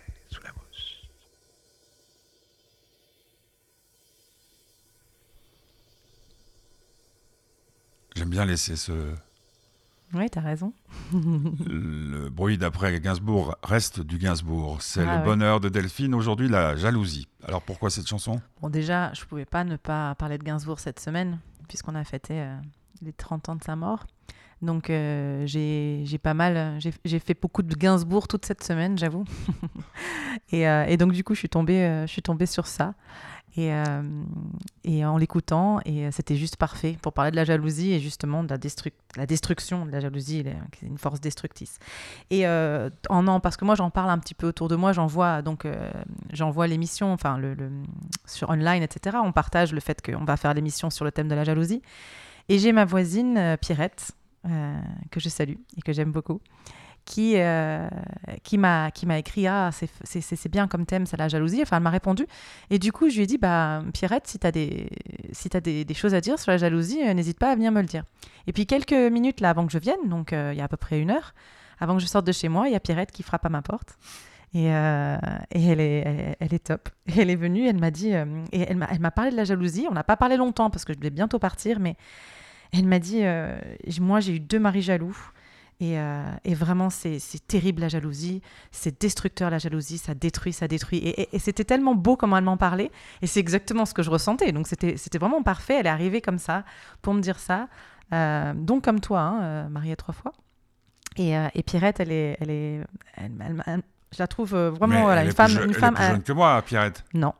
J'aime 8.19 8.31
bien 8.31 8.45
laisser 8.45 8.75
ce, 8.75 9.15
oui, 10.13 10.29
tu 10.29 10.39
as 10.41 10.43
raison. 10.43 10.73
le 11.13 12.29
bruit 12.31 12.59
d'après 12.59 12.99
Gainsbourg 12.99 13.57
reste 13.63 14.01
du 14.01 14.19
Gainsbourg. 14.19 14.83
C'est 14.83 15.03
ah, 15.03 15.05
le 15.05 15.19
ouais. 15.21 15.25
bonheur 15.25 15.61
de 15.61 15.69
Delphine, 15.69 16.15
aujourd'hui 16.15 16.49
la 16.49 16.75
jalousie. 16.75 17.29
Alors 17.47 17.63
pourquoi 17.63 17.91
cette 17.91 18.09
chanson? 18.09 18.41
Bon, 18.61 18.71
déjà, 18.71 19.13
je 19.13 19.23
ne 19.23 19.27
pouvais 19.27 19.45
pas 19.45 19.63
ne 19.63 19.77
pas 19.77 20.17
parler 20.17 20.37
de 20.37 20.43
Gainsbourg 20.43 20.81
cette 20.81 20.99
semaine, 20.99 21.39
puisqu'on 21.69 21.95
a 21.95 22.03
fêté 22.03 22.41
euh, 22.41 22.57
les 23.03 23.13
30 23.13 23.51
ans 23.51 23.55
de 23.55 23.63
sa 23.63 23.77
mort. 23.77 24.05
Donc 24.61 24.91
euh, 24.91 25.47
j'ai 25.47 26.19
pas 26.21 26.35
mal, 26.35 26.79
j'ai 27.05 27.19
fait 27.21 27.41
beaucoup 27.41 27.63
de 27.63 27.75
Gainsbourg 27.75 28.27
toute 28.27 28.45
cette 28.45 28.65
semaine, 28.65 28.99
j'avoue. 28.99 29.25
et, 30.51 30.69
euh, 30.69 30.85
et, 30.87 30.97
donc 30.97 31.13
du 31.13 31.23
coup, 31.23 31.35
je 31.35 31.39
suis 31.39 31.49
tombée, 31.49 31.81
euh, 31.83 32.07
je 32.07 32.13
suis 32.13 32.23
tombée 32.23 32.47
sur 32.47 32.67
ça. 32.67 32.95
Et, 33.59 33.75
euh, 33.75 34.03
et, 34.85 35.05
en 35.05 35.19
l'écoutant, 35.19 35.81
et 35.85 36.12
c'était 36.12 36.37
juste 36.37 36.55
parfait 36.55 36.97
pour 37.03 37.12
parler 37.12 37.33
de 37.33 37.37
la 37.37 37.43
jalousie 37.43 37.93
et 37.93 37.99
justement 37.99 38.45
de 38.45 38.49
la, 38.49 38.57
la 39.17 39.27
destruction 39.27 39.85
de 39.85 39.91
la 39.91 39.99
jalousie, 39.99 40.45
c'est 40.79 40.87
une 40.87 40.97
force 40.97 41.21
destructrice. 41.21 41.81
Et 42.31 42.47
euh, 42.47 42.88
en 43.09 43.41
parce 43.41 43.57
que 43.57 43.65
moi 43.65 43.75
j'en 43.75 43.91
parle 43.91 44.11
un 44.11 44.19
petit 44.19 44.35
peu 44.35 44.47
autour 44.47 44.69
de 44.69 44.77
moi, 44.77 44.93
j'en 44.93 45.09
vois 45.09 45.43
euh, 45.65 45.91
vois 46.53 46.69
l'émission, 46.69 47.12
enfin 47.12 47.37
le, 47.37 47.57
sur 48.27 48.49
online, 48.49 48.85
etc. 48.85 49.17
On 49.25 49.33
partage 49.33 49.73
le 49.73 49.81
fait 49.81 50.00
qu'on 50.07 50.25
va 50.25 50.37
faire 50.37 50.55
l'émission 50.55 50.88
sur 50.88 51.05
le 51.05 51.11
thème 51.11 51.27
de 51.27 51.35
la 51.35 51.43
jalousie. 51.43 51.83
Et 52.49 52.61
j'ai 52.61 52.71
ma 52.71 52.85
voisine 52.85 53.37
euh, 53.37 53.57
Pierrette 53.57 54.12
que 55.11 55.21
je 55.21 55.29
salue 55.29 55.57
et 55.77 55.83
que 55.83 55.93
j'aime 55.93 56.12
beaucoup 56.12 56.41
qui, 57.09 57.37
euh, 57.37 57.88
qui 58.43 58.59
m'a 58.59 58.91
écrit 59.17 59.47
Ah, 59.47 59.71
c'est 59.73 60.49
bien 60.50 60.69
comme 60.69 60.85
thème, 60.85 61.07
c'est 61.07 61.17
la 61.17 61.29
jalousie. 61.29 61.62
Enfin, 61.62 61.79
elle 61.79 61.83
m'a 61.83 61.91
répondu. 61.91 62.27
Et 62.69 62.79
du 62.79 62.93
coup, 62.93 63.09
je 63.09 63.17
lui 63.17 63.23
ai 63.23 63.27
dit 63.27 63.38
bah, 63.38 63.83
Pierrette, 63.95 64.27
si 64.27 64.38
tu 64.38 64.47
as, 64.47 64.53
des, 64.53 64.91
si 65.33 65.49
as 65.55 65.61
des, 65.61 65.95
choses 65.95 66.15
à 66.15 66.21
dire 66.21 66.38
sur 66.38 66.53
la 66.53 66.59
jalousie, 66.59 67.00
euh, 67.03 67.15
n'hésite 67.15 67.38
pas 67.38 67.50
à 67.50 67.55
venir 67.55 67.73
me 67.73 67.81
le 67.81 67.87
dire. 67.87 68.05
Et 68.47 68.53
puis, 68.53 68.67
quelques 68.67 68.93
minutes 68.93 69.41
là 69.41 69.50
avant 69.50 69.67
que 69.67 69.73
je 69.73 69.79
vienne, 69.79 69.97
donc 70.07 70.35
euh, 70.35 70.50
il 70.53 70.59
y 70.59 70.61
a 70.61 70.65
à 70.65 70.69
peu 70.69 70.77
près 70.77 71.00
une 71.00 71.11
heure, 71.11 71.35
avant 71.81 71.97
que 71.97 72.03
je 72.03 72.07
sorte 72.07 72.27
de 72.27 72.33
chez 72.33 72.50
moi, 72.50 72.69
il 72.69 72.73
y 72.73 72.77
a 72.77 72.81
Pierrette 72.81 73.11
qui 73.11 73.23
frappe 73.23 73.47
à 73.47 73.49
ma 73.49 73.62
porte. 73.62 73.97
Et, 74.55 74.67
et 74.67 74.71
elle, 74.71 75.81
est, 75.81 76.03
elle, 76.07 76.37
elle, 76.41 76.55
est 76.55 76.65
top. 76.65 76.88
Elle 77.19 77.31
est 77.31 77.37
venue, 77.37 77.67
elle 77.67 77.79
m'a 77.79 77.91
dit, 77.91 78.12
et 78.53 78.61
elle 78.61 78.77
m'a 78.77 79.11
parlé 79.11 79.31
de 79.31 79.37
la 79.37 79.45
jalousie. 79.45 79.87
On 79.91 79.95
n'a 79.95 80.05
pas 80.05 80.17
parlé 80.17 80.37
longtemps 80.37 80.71
parce 80.71 80.85
que 80.85 80.93
je 80.95 80.99
devais 80.99 81.11
bientôt 81.11 81.38
partir, 81.38 81.81
mais 81.81 81.97
elle 82.73 82.87
m'a 82.87 82.99
dit, 82.99 83.23
moi 84.00 84.21
j'ai 84.21 84.37
eu 84.37 84.41
deux 84.41 84.59
maris 84.59 84.83
jaloux. 84.83 85.17
Et, 85.80 85.97
euh, 85.99 86.25
et, 86.44 86.54
vraiment, 86.54 86.90
c'est 86.90 87.20
terrible 87.47 87.82
la 87.82 87.88
jalousie, 87.88 88.42
c'est 88.73 89.00
destructeur 89.00 89.49
la 89.49 89.58
jalousie, 89.58 89.99
ça 89.99 90.12
détruit, 90.14 90.52
ça 90.52 90.66
détruit. 90.66 90.99
Et, 90.99 91.20
et, 91.23 91.28
et 91.37 91.38
c'était 91.38 91.64
tellement 91.64 91.94
beau 91.94 92.16
comment 92.16 92.37
elle 92.37 92.42
m'en 92.44 92.56
parlait, 92.56 92.90
et 93.23 93.28
c'est 93.28 93.38
exactement 93.38 93.85
ce 93.87 93.94
que 93.94 94.02
je 94.02 94.11
ressentais. 94.11 94.50
Donc 94.50 94.66
c'était 94.66 95.18
vraiment 95.18 95.42
parfait, 95.44 95.75
elle 95.78 95.87
est 95.87 95.90
arrivée 95.90 96.20
comme 96.20 96.38
ça 96.38 96.64
pour 97.00 97.14
me 97.14 97.20
dire 97.20 97.38
ça. 97.38 97.68
Euh, 98.12 98.54
donc 98.54 98.82
comme 98.85 98.99
toi, 99.00 99.20
hein, 99.20 99.42
euh, 99.42 99.68
mariée 99.68 99.94
trois 99.94 100.14
fois. 100.14 100.32
Et, 101.16 101.32
et 101.54 101.62
Pierrette, 101.62 102.00
elle 102.00 102.12
est, 102.12 102.37
elle 102.40 102.50
est, 102.50 102.80
elle- 103.14 103.32
elle- 103.40 103.62
elle- 103.66 103.82
je 104.12 104.18
la 104.18 104.26
trouve 104.26 104.56
vraiment 104.56 105.02
voilà, 105.02 105.20
elle 105.23 105.28
une 105.28 105.32
femme, 105.35 105.47
plus, 105.47 105.54
je- 105.54 105.62
une 105.62 105.70
elle 105.70 105.76
est 105.76 105.80
femme. 105.80 105.94
plus 105.94 106.04
euh, 106.04 106.08
jeune 106.11 106.23
que 106.23 106.32
moi, 106.32 106.62
Pierrette. 106.62 107.04
non, 107.14 107.35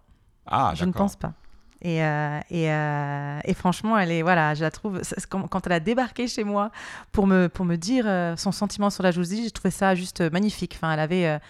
Ah, 0.47 0.73
je 0.77 0.85
ne 0.85 0.93
pense 0.93 1.17
pas. 1.17 1.33
Et, 1.81 2.03
euh, 2.03 2.41
euh, 2.51 3.41
et 3.45 3.55
franchement, 3.55 3.97
elle 3.99 4.11
est 4.11 4.23
voilà, 4.23 4.55
je 4.55 4.63
la 4.63 4.71
trouve. 4.71 5.01
Quand, 5.29 5.67
elle 5.67 5.73
a 5.73 5.81
débarqué 5.81 6.27
chez 6.27 6.45
moi 6.45 6.71
pour 7.13 7.27
me 7.27 7.49
pour 7.49 7.65
me 7.65 7.77
dire 7.77 8.05
euh, 8.07 8.37
son 8.37 8.51
sentiment 8.51 8.91
sur 8.91 9.03
la 9.03 9.13
jalousie, 9.13 9.45
j'ai 9.45 9.51
trouvé 9.51 9.71
ça 9.71 9.95
juste 9.95 10.21
magnifique. 10.33 10.75
Enfin, 10.77 10.93
elle 10.93 11.01
avait, 11.01 11.41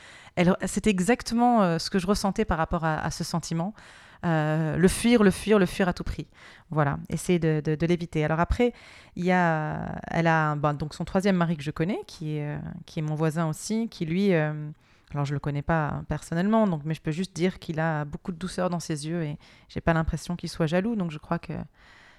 c'était 0.66 0.90
exactement 0.90 1.78
ce 1.78 1.88
que 1.90 1.98
je 1.98 2.06
ressentais 2.06 2.44
par 2.44 2.58
rapport 2.58 2.84
à, 2.84 3.10
ce 3.10 3.24
sentiment. 3.24 3.74
Le 4.22 4.86
fuir, 4.88 5.22
le 5.22 5.30
fuir, 5.30 5.58
le 5.58 5.66
fuir 5.66 5.88
à 5.88 5.92
tout 5.92 6.04
prix. 6.04 6.26
Voilà, 6.70 6.98
essayer 7.08 7.38
de, 7.38 7.62
de- 7.64 7.86
l'éviter. 7.86 8.22
Alors 8.24 8.40
après, 8.40 8.74
il 9.16 9.24
y 9.24 9.32
a, 9.32 9.98
elle 10.08 10.26
a 10.26 10.54
ben, 10.54 10.74
donc 10.74 10.92
son 10.92 11.06
troisième 11.06 11.36
mari 11.36 11.56
que 11.56 11.62
je 11.62 11.70
connais, 11.70 12.00
qui 12.06 12.36
est, 12.36 12.58
qui 12.84 12.98
est 12.98 13.02
mon 13.02 13.14
voisin 13.14 13.48
aussi, 13.48 13.88
qui 13.88 14.04
lui, 14.04 14.32
alors 15.14 15.24
je 15.24 15.32
le 15.34 15.40
connais 15.40 15.62
pas 15.62 16.02
personnellement, 16.08 16.66
donc 16.66 16.82
mais 16.84 16.94
je 16.94 17.00
peux 17.00 17.10
juste 17.12 17.34
dire 17.34 17.58
qu'il 17.58 17.80
a 17.80 18.04
beaucoup 18.04 18.32
de 18.32 18.36
douceur 18.38 18.68
dans 18.70 18.80
ses 18.80 19.06
yeux 19.06 19.22
et 19.22 19.38
j'ai 19.68 19.80
pas 19.80 19.92
l'impression 19.94 20.36
qu'il 20.36 20.48
soit 20.48 20.66
jaloux, 20.66 20.96
donc 20.96 21.10
je 21.10 21.18
crois 21.18 21.38
que 21.38 21.54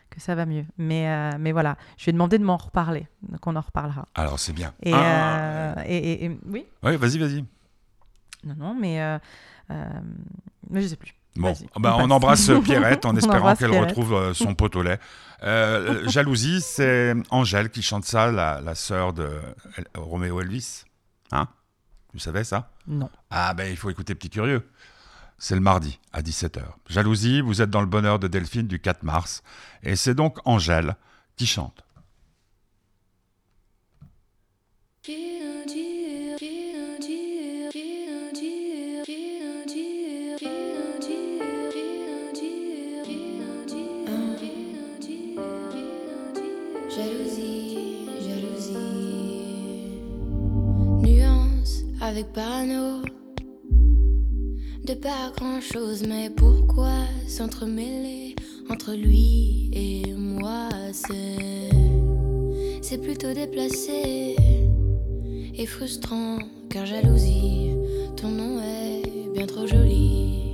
que 0.10 0.20
ça 0.20 0.34
va 0.34 0.48
mieux. 0.48 0.66
Mais 0.80 1.08
euh, 1.08 1.38
mais 1.40 1.52
voilà, 1.52 1.78
je 1.98 2.06
vais 2.08 2.12
demander 2.14 2.40
de 2.40 2.44
m'en 2.44 2.58
reparler, 2.58 3.08
donc 3.22 3.46
on 3.46 3.56
en 3.56 3.62
reparlera. 3.62 4.08
Alors, 4.16 4.40
c'est 4.40 4.54
bien. 4.54 4.74
Et, 4.82 4.92
Ah, 4.94 5.38
euh, 5.78 5.84
et, 5.86 5.98
et- 5.98 6.26
et- 6.26 6.40
oui, 6.48 6.66
ouais, 6.82 6.98
vas-y, 6.98 7.20
vas-y. 7.20 7.46
non 8.44 8.56
non, 8.58 8.74
mais 8.80 9.00
euh, 9.02 9.20
euh, 9.70 9.86
mais 10.70 10.82
je 10.82 10.88
sais 10.88 10.96
plus. 10.96 11.14
Bon, 11.36 11.54
bah, 11.80 11.96
on 12.00 12.10
embrasse 12.10 12.50
Pierrette 12.64 13.06
en 13.06 13.16
espérant 13.16 13.56
qu'elle 13.56 13.70
retrouve 13.80 14.34
son 14.34 14.56
pot 14.56 14.76
au 14.76 14.82
lait. 14.82 15.00
Euh, 15.44 16.08
jalousie, 16.10 16.60
c'est 16.60 17.14
Angèle 17.30 17.70
qui 17.70 17.84
chante 17.84 18.04
ça, 18.04 18.32
la, 18.32 18.60
la 18.62 18.74
sœur 18.74 19.14
de 19.14 19.30
El- 19.78 19.86
Roméo 19.96 20.42
Elvis. 20.42 20.86
Hein? 21.32 21.48
Tu 22.12 22.18
savais 22.20 22.44
ça? 22.44 22.72
Non. 22.90 23.10
Ah 23.30 23.54
ben 23.54 23.70
il 23.70 23.78
faut 23.78 23.90
écouter 23.90 24.16
Petit 24.16 24.32
Curieux. 24.32 24.68
C'est 25.38 25.56
le 25.56 25.62
mardi 25.62 26.00
à 26.12 26.22
17h. 26.22 26.62
Jalousie, 26.90 27.40
vous 27.40 27.62
êtes 27.62 27.70
dans 27.70 27.82
le 27.82 27.88
bonheur 27.88 28.20
de 28.20 28.28
Delphine 28.28 28.68
du 28.68 28.80
4 28.80 29.04
mars. 29.04 29.42
Et 29.84 29.96
c'est 29.96 30.16
donc 30.16 30.40
Angèle 30.44 30.96
qui 31.38 31.46
chante. 31.46 31.84
Avec 52.10 52.34
parano. 52.34 53.04
De 54.84 54.96
pas 54.96 55.32
grand 55.38 55.62
chose, 55.62 56.04
mais 56.08 56.32
pourquoi 56.32 57.04
s'entremêler 57.28 58.36
entre 58.68 58.94
lui 58.94 59.70
et 59.74 60.14
moi? 60.16 60.70
C'est. 60.92 61.70
C'est 62.82 62.98
plutôt 62.98 63.32
déplacé 63.32 64.36
et 65.54 65.66
frustrant, 65.68 66.40
car 66.72 66.88
jalousie, 66.88 67.76
ton 68.18 68.30
nom 68.30 68.60
est 68.60 69.30
bien 69.36 69.46
trop 69.46 69.68
joli. 69.68 70.49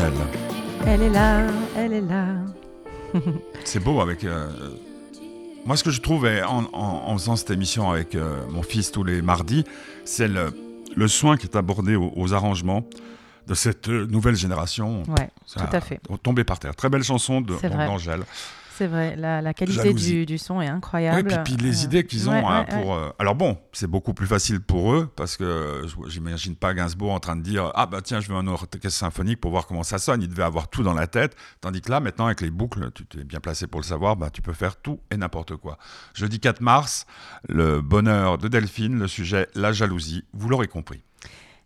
Angèle. 0.00 0.12
Elle 0.86 1.02
est 1.02 1.10
là, 1.10 1.46
elle 1.76 1.92
est 1.92 2.00
là. 2.00 2.26
C'est 3.64 3.80
beau 3.80 4.00
avec. 4.00 4.24
euh, 4.24 4.48
Moi, 5.66 5.76
ce 5.76 5.84
que 5.84 5.90
je 5.90 6.00
trouve 6.00 6.26
en, 6.26 6.64
en- 6.72 7.02
en 7.06 7.18
faisant 7.18 7.36
cette 7.36 7.50
émission 7.50 7.90
avec 7.90 8.14
euh, 8.14 8.44
mon 8.50 8.62
fils 8.62 8.90
tous 8.92 9.04
les 9.04 9.20
mardis, 9.20 9.64
c'est 10.04 10.28
le, 10.28 10.52
le 10.96 11.08
soin 11.08 11.36
qui 11.36 11.46
est 11.46 11.56
abordé 11.56 11.96
aux, 11.96 12.12
aux 12.16 12.32
arrangements. 12.32 12.84
de 13.46 13.54
cette 13.54 13.88
euh, 13.88 14.06
nouvelle 14.06 14.36
génération. 14.36 15.02
Ouais, 15.08 15.28
Ça 15.44 15.60
tout 15.66 15.76
à 15.76 15.80
fait. 15.80 16.00
Tombé 16.22 16.44
par 16.44 16.58
terre. 16.60 16.74
Très 16.76 16.88
belle 16.88 17.02
chanson 17.02 17.40
de 17.40 17.54
d'Angèle. 17.86 18.22
C'est 18.80 18.86
vrai, 18.86 19.14
la, 19.14 19.42
la 19.42 19.52
qualité 19.52 19.92
du, 19.92 20.24
du 20.24 20.38
son 20.38 20.54
est 20.62 20.64
Ouais, 20.64 20.70
incroyable. 20.70 21.28
puis, 21.44 21.54
puis 21.56 21.62
les 21.66 21.82
Euh, 21.82 21.84
idées 21.84 22.06
qu'ils 22.06 22.30
ont 22.30 22.32
ouais, 22.32 22.42
hein, 22.46 22.64
pour. 22.64 22.94
euh, 22.94 23.10
alors 23.18 23.34
bon, 23.34 23.58
c'est 23.72 23.86
beaucoup 23.86 24.14
plus 24.14 24.26
facile 24.26 24.60
pour 24.62 24.94
eux 24.94 25.06
parce 25.16 25.36
que 25.36 25.84
j'imagine 26.08 26.56
pas 26.56 26.72
Gainsbourg 26.72 27.12
en 27.12 27.20
train 27.20 27.36
de 27.36 27.42
dire 27.42 27.70
ah 27.74 27.84
bah 27.84 28.00
tiens 28.02 28.20
je 28.20 28.28
veux 28.30 28.36
un 28.36 28.46
orchestre 28.46 28.88
symphonique 28.88 29.38
pour 29.38 29.50
voir 29.50 29.66
comment 29.66 29.82
ça 29.82 29.98
sonne. 29.98 30.22
Il 30.22 30.28
devait 30.28 30.44
avoir 30.44 30.68
tout 30.68 30.82
dans 30.82 30.94
la 30.94 31.06
tête, 31.06 31.36
tandis 31.60 31.82
que 31.82 31.90
là 31.90 32.00
maintenant 32.00 32.24
avec 32.24 32.40
les 32.40 32.50
boucles, 32.50 32.90
tu 32.94 33.04
t'es 33.04 33.22
bien 33.22 33.40
placé 33.40 33.66
pour 33.66 33.80
le 33.80 33.84
savoir, 33.86 34.16
bah 34.16 34.30
tu 34.30 34.40
peux 34.40 34.54
faire 34.54 34.76
tout 34.76 34.98
et 35.10 35.18
n'importe 35.18 35.56
quoi. 35.56 35.76
Jeudi 36.14 36.40
4 36.40 36.62
mars, 36.62 37.04
le 37.50 37.82
bonheur 37.82 38.38
de 38.38 38.48
Delphine, 38.48 38.98
le 38.98 39.08
sujet 39.08 39.46
la 39.54 39.72
jalousie. 39.72 40.24
Vous 40.32 40.48
l'aurez 40.48 40.68
compris. 40.68 41.02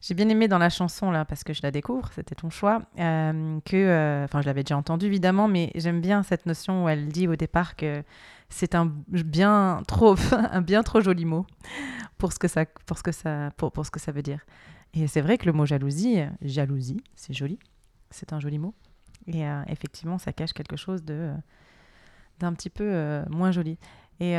J'ai 0.07 0.12
bien 0.12 0.29
aimé 0.29 0.49
dans 0.49 0.59
la 0.59 0.69
chanson, 0.69 1.11
là, 1.11 1.25
parce 1.25 1.45
que 1.45 1.55
je 1.55 1.62
la 1.62 1.71
découvre, 1.71 2.11
c'était 2.12 2.35
ton 2.35 2.51
choix, 2.51 2.83
euh, 2.99 3.59
que, 3.64 3.75
euh, 3.75 4.25
enfin, 4.25 4.43
je 4.43 4.47
l'avais 4.47 4.62
déjà 4.62 4.77
entendu 4.77 5.07
évidemment, 5.07 5.49
mais 5.49 5.71
j'aime 5.77 6.03
bien 6.03 6.23
cette 6.23 6.45
notion 6.45 6.85
où 6.85 6.90
elle 6.90 7.09
dit 7.09 7.27
au 7.27 7.37
départ 7.37 7.75
que 7.75 8.03
c'est 8.51 8.75
un 8.75 8.85
bien 9.09 9.83
trop, 9.88 10.14
un 10.33 10.61
bien 10.61 10.83
trop 10.83 11.01
joli 11.01 11.25
mot 11.25 11.47
pour 12.19 12.35
ce 12.35 12.38
que 12.38 12.49
ça, 12.49 12.67
pour 12.67 12.99
ce 12.99 13.03
que 13.03 13.12
ça, 13.12 13.51
pour, 13.57 13.87
ce 13.87 13.90
que 13.90 13.99
ça 13.99 14.12
veut 14.12 14.21
dire. 14.21 14.40
Et 14.93 15.07
c'est 15.07 15.23
vrai 15.23 15.38
que 15.38 15.47
le 15.47 15.55
mot 15.55 15.64
jalousie, 15.64 16.21
jalousie, 16.43 17.03
c'est 17.14 17.33
joli, 17.33 17.59
c'est 18.11 18.35
un 18.35 18.40
joli 18.40 18.59
mot. 18.59 18.75
Et 19.27 19.49
euh, 19.49 19.62
effectivement, 19.69 20.19
ça 20.19 20.35
cache 20.35 20.53
quelque 20.53 20.77
chose 20.77 21.03
de, 21.03 21.33
d'un 22.40 22.53
petit 22.53 22.69
peu 22.69 23.23
moins 23.31 23.53
joli. 23.53 23.79
Et 24.21 24.37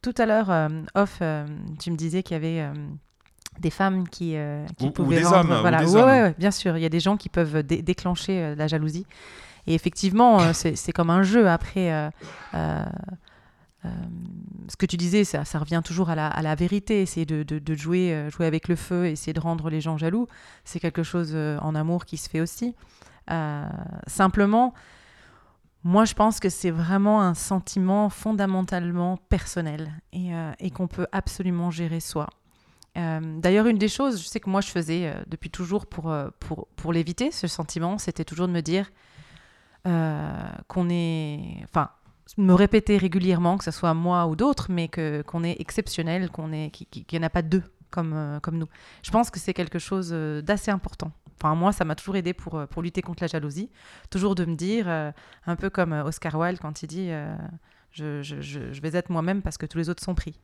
tout 0.00 0.14
à 0.16 0.26
l'heure, 0.26 0.70
off, 0.94 1.20
tu 1.80 1.90
me 1.90 1.96
disais 1.96 2.22
qu'il 2.22 2.34
y 2.34 2.36
avait 2.36 2.70
des 3.60 3.70
femmes 3.70 4.08
qui, 4.08 4.36
euh, 4.36 4.64
qui 4.78 4.86
Ou- 4.98 5.06
des 5.08 5.22
rendre- 5.22 5.36
hommes, 5.50 5.58
ou 5.58 5.60
Voilà, 5.60 5.84
des 5.84 5.94
ouais, 5.94 6.00
hommes. 6.00 6.08
ouais, 6.08 6.22
ouais, 6.22 6.34
bien 6.38 6.50
sûr. 6.50 6.76
Il 6.76 6.80
y 6.82 6.86
a 6.86 6.88
des 6.88 7.00
gens 7.00 7.16
qui 7.16 7.28
peuvent 7.28 7.62
dé- 7.62 7.82
déclencher 7.82 8.42
euh, 8.42 8.54
la 8.54 8.66
jalousie. 8.66 9.06
Et 9.66 9.74
effectivement, 9.74 10.40
euh, 10.40 10.52
c'est 10.52 10.92
comme 10.92 11.10
un 11.10 11.22
jeu. 11.22 11.48
Après, 11.48 11.90
euh, 12.54 12.84
ce 14.68 14.76
que 14.76 14.86
tu 14.86 14.96
disais, 14.96 15.24
ça, 15.24 15.44
ça 15.44 15.58
revient 15.58 15.82
toujours 15.84 16.10
à 16.10 16.14
la, 16.14 16.26
à 16.28 16.42
la 16.42 16.54
vérité. 16.54 17.02
Essayer 17.02 17.26
de, 17.26 17.42
de- 17.42 17.58
de 17.58 17.74
jouer, 17.74 18.28
jouer 18.30 18.46
avec 18.46 18.68
le 18.68 18.76
feu, 18.76 19.06
essayer 19.06 19.32
de 19.32 19.40
rendre 19.40 19.70
les 19.70 19.80
gens 19.80 19.96
jaloux, 19.98 20.26
c'est 20.64 20.80
quelque 20.80 21.02
chose 21.02 21.36
en 21.36 21.74
amour 21.74 22.04
qui 22.06 22.16
se 22.16 22.28
fait 22.30 22.40
aussi. 22.40 22.74
Simplement, 24.06 24.74
moi, 25.82 26.04
je 26.06 26.14
pense 26.14 26.40
que 26.40 26.48
c'est 26.48 26.70
vraiment 26.70 27.20
un 27.22 27.34
sentiment 27.34 28.08
fondamentalement 28.08 29.18
personnel 29.28 29.92
et, 30.12 30.30
et 30.58 30.70
qu'on 30.70 30.86
peut 30.88 31.06
absolument 31.12 31.70
gérer 31.70 32.00
soi. 32.00 32.28
Euh, 32.96 33.20
D'ailleurs, 33.40 33.66
une 33.66 33.78
des 33.78 33.88
choses, 33.88 34.22
je 34.22 34.26
sais 34.26 34.38
que 34.40 34.48
moi, 34.48 34.60
je 34.60 34.68
faisais 34.68 35.06
euh, 35.08 35.14
depuis 35.26 35.50
toujours 35.50 35.86
pour, 35.86 36.10
euh, 36.10 36.28
pour, 36.40 36.68
pour 36.76 36.92
l'éviter, 36.92 37.30
ce 37.30 37.46
sentiment, 37.48 37.98
c'était 37.98 38.24
toujours 38.24 38.46
de 38.48 38.52
me 38.52 38.60
dire 38.60 38.90
qu'on 40.68 40.88
est... 40.88 41.58
Enfin, 41.64 41.90
me 42.38 42.54
répéter 42.54 42.96
régulièrement, 42.96 43.58
que 43.58 43.64
ce 43.64 43.70
soit 43.70 43.92
moi 43.92 44.26
ou 44.26 44.34
d'autres, 44.34 44.68
mais 44.70 44.88
qu'on 44.88 45.44
est 45.44 45.60
exceptionnel, 45.60 46.30
qu'on 46.30 46.52
est 46.52 46.70
qu'il 46.70 47.04
n'y 47.12 47.18
en 47.18 47.22
a 47.22 47.28
pas 47.30 47.42
deux 47.42 47.62
comme, 47.90 48.38
comme 48.42 48.56
nous. 48.56 48.68
Je 49.02 49.10
pense 49.10 49.30
que 49.30 49.38
c'est 49.38 49.52
quelque 49.52 49.78
chose 49.78 50.10
d'assez 50.42 50.70
important. 50.70 51.12
Enfin, 51.36 51.54
moi, 51.54 51.72
ça 51.72 51.84
m'a 51.84 51.94
toujours 51.96 52.16
aidé 52.16 52.32
pour, 52.32 52.66
pour 52.68 52.80
lutter 52.80 53.02
contre 53.02 53.22
la 53.22 53.26
jalousie. 53.26 53.68
Toujours 54.08 54.34
de 54.34 54.46
me 54.46 54.54
dire, 54.54 54.88
un 54.88 55.56
peu 55.56 55.68
comme 55.68 55.92
Oscar 55.92 56.34
Wilde 56.36 56.58
quand 56.60 56.82
il 56.82 56.86
dit 56.86 57.10
je- 57.92 58.22
je- 58.22 58.40
je 58.40 58.80
vais 58.80 58.94
être 58.96 59.10
moi-même 59.10 59.42
parce 59.42 59.58
que 59.58 59.66
tous 59.66 59.76
les 59.76 59.90
autres 59.90 60.02
sont 60.02 60.14
pris. 60.14 60.40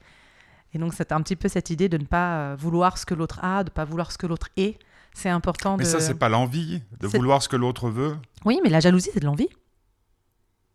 Et 0.72 0.78
donc, 0.78 0.94
c'est 0.94 1.12
un 1.12 1.20
petit 1.22 1.36
peu 1.36 1.48
cette 1.48 1.70
idée 1.70 1.88
de 1.88 1.98
ne 1.98 2.04
pas 2.04 2.36
euh, 2.52 2.56
vouloir 2.58 2.98
ce 2.98 3.06
que 3.06 3.14
l'autre 3.14 3.40
a, 3.42 3.64
de 3.64 3.70
ne 3.70 3.74
pas 3.74 3.84
vouloir 3.84 4.12
ce 4.12 4.18
que 4.18 4.26
l'autre 4.26 4.48
est. 4.56 4.78
C'est 5.12 5.28
important 5.28 5.76
Mais 5.76 5.84
de. 5.84 5.88
ça 5.88 5.98
c'est 6.00 6.14
pas 6.14 6.28
l'envie 6.28 6.82
de 7.00 7.08
vouloir 7.08 7.42
ce 7.42 7.48
que 7.48 7.56
l'autre 7.56 7.90
veut. 7.90 8.16
Oui, 8.44 8.60
mais 8.62 8.70
la 8.70 8.78
jalousie, 8.80 9.10
c'est 9.12 9.20
de 9.20 9.26
l'envie. 9.26 9.48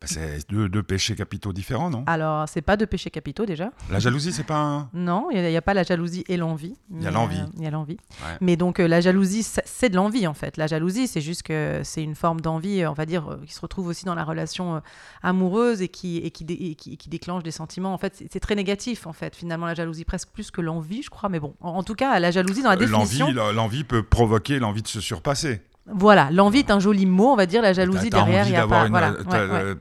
Bah, 0.07 0.21
c'est 0.37 0.49
deux, 0.49 0.69
deux 0.69 0.83
péchés 0.83 1.15
capitaux 1.15 1.53
différents, 1.53 1.89
non? 1.89 2.03
Alors, 2.07 2.47
c'est 2.47 2.61
pas 2.61 2.77
de 2.77 2.85
péchés 2.85 3.09
capitaux 3.09 3.45
déjà. 3.45 3.71
La 3.89 3.99
jalousie 3.99 4.31
c'est 4.31 4.43
pas 4.43 4.57
un? 4.57 4.89
Non, 4.93 5.29
il 5.31 5.41
n'y 5.41 5.55
a, 5.57 5.61
pas 5.61 5.73
la 5.73 5.83
jalousie 5.83 6.23
et 6.27 6.37
l'envie. 6.37 6.75
Il 6.91 7.01
y 7.03 7.07
a 7.07 7.11
l'envie. 7.11 7.39
euh, 7.39 7.45
Il 7.57 7.63
y 7.63 7.67
a 7.67 7.71
l'envie. 7.71 7.97
Ouais. 8.23 8.37
Mais 8.41 8.55
donc, 8.57 8.79
euh, 8.79 8.87
la 8.87 9.01
jalousie, 9.01 9.43
c'est 9.43 9.89
de 9.89 9.95
l'envie, 9.95 10.27
en 10.27 10.33
fait. 10.33 10.57
La 10.57 10.67
jalousie, 10.67 11.07
c'est 11.07 11.21
juste 11.21 11.43
que 11.43 11.81
c'est 11.83 12.03
une 12.03 12.15
forme 12.15 12.41
d'envie, 12.41 12.81
euh, 12.81 12.89
on 12.89 12.93
va 12.93 13.05
dire, 13.05 13.27
euh, 13.31 13.41
qui 13.45 13.53
se 13.53 13.61
retrouve 13.61 13.87
aussi 13.87 14.05
dans 14.05 14.15
la 14.15 14.23
relation 14.23 14.75
euh, 14.75 14.79
amoureuse 15.23 15.81
et 15.81 15.87
qui, 15.87 16.17
et, 16.17 16.31
qui 16.31 16.45
dé- 16.45 16.53
et 16.53 16.75
qui, 16.75 17.09
déclenche 17.09 17.43
des 17.43 17.51
sentiments. 17.51 17.93
En 17.93 17.97
fait, 17.97 18.15
c'est- 18.31 18.39
très 18.39 18.55
négatif, 18.55 19.07
en 19.07 19.13
fait, 19.13 19.35
finalement, 19.35 19.65
la 19.65 19.73
jalousie, 19.73 20.05
presque 20.05 20.29
plus 20.29 20.51
que 20.51 20.61
l'envie, 20.61 21.01
je 21.03 21.09
crois. 21.09 21.29
Mais 21.29 21.39
bon, 21.39 21.55
en, 21.61 21.69
en 21.69 21.83
tout 21.83 21.95
cas, 21.95 22.19
la 22.19 22.31
jalousie, 22.31 22.61
dans 22.61 22.69
la 22.69 22.75
définition... 22.75 23.31
l'envie 23.31 23.83
peut 23.83 24.03
provoquer 24.03 24.59
l'envie 24.59 24.81
de 24.81 24.87
se 24.87 25.01
surpasser. 25.01 25.61
Voilà, 25.87 26.29
l'envie 26.31 26.59
est 26.59 26.71
un 26.71 26.79
joli 26.79 27.05
mot, 27.05 27.31
on 27.31 27.35
va 27.35 27.45
dire. 27.45 27.61
La 27.61 27.73
jalousie, 27.73 28.09
derrière, 28.09 28.47
il 28.47 28.51
n'y 28.51 28.57
a 28.57 28.67
pas... 28.67 28.85
une- 28.85 28.89
Voilà, 28.91 29.11
t'as- 29.29 29.47
ouais, 29.47 29.65
ouais, 29.65 29.75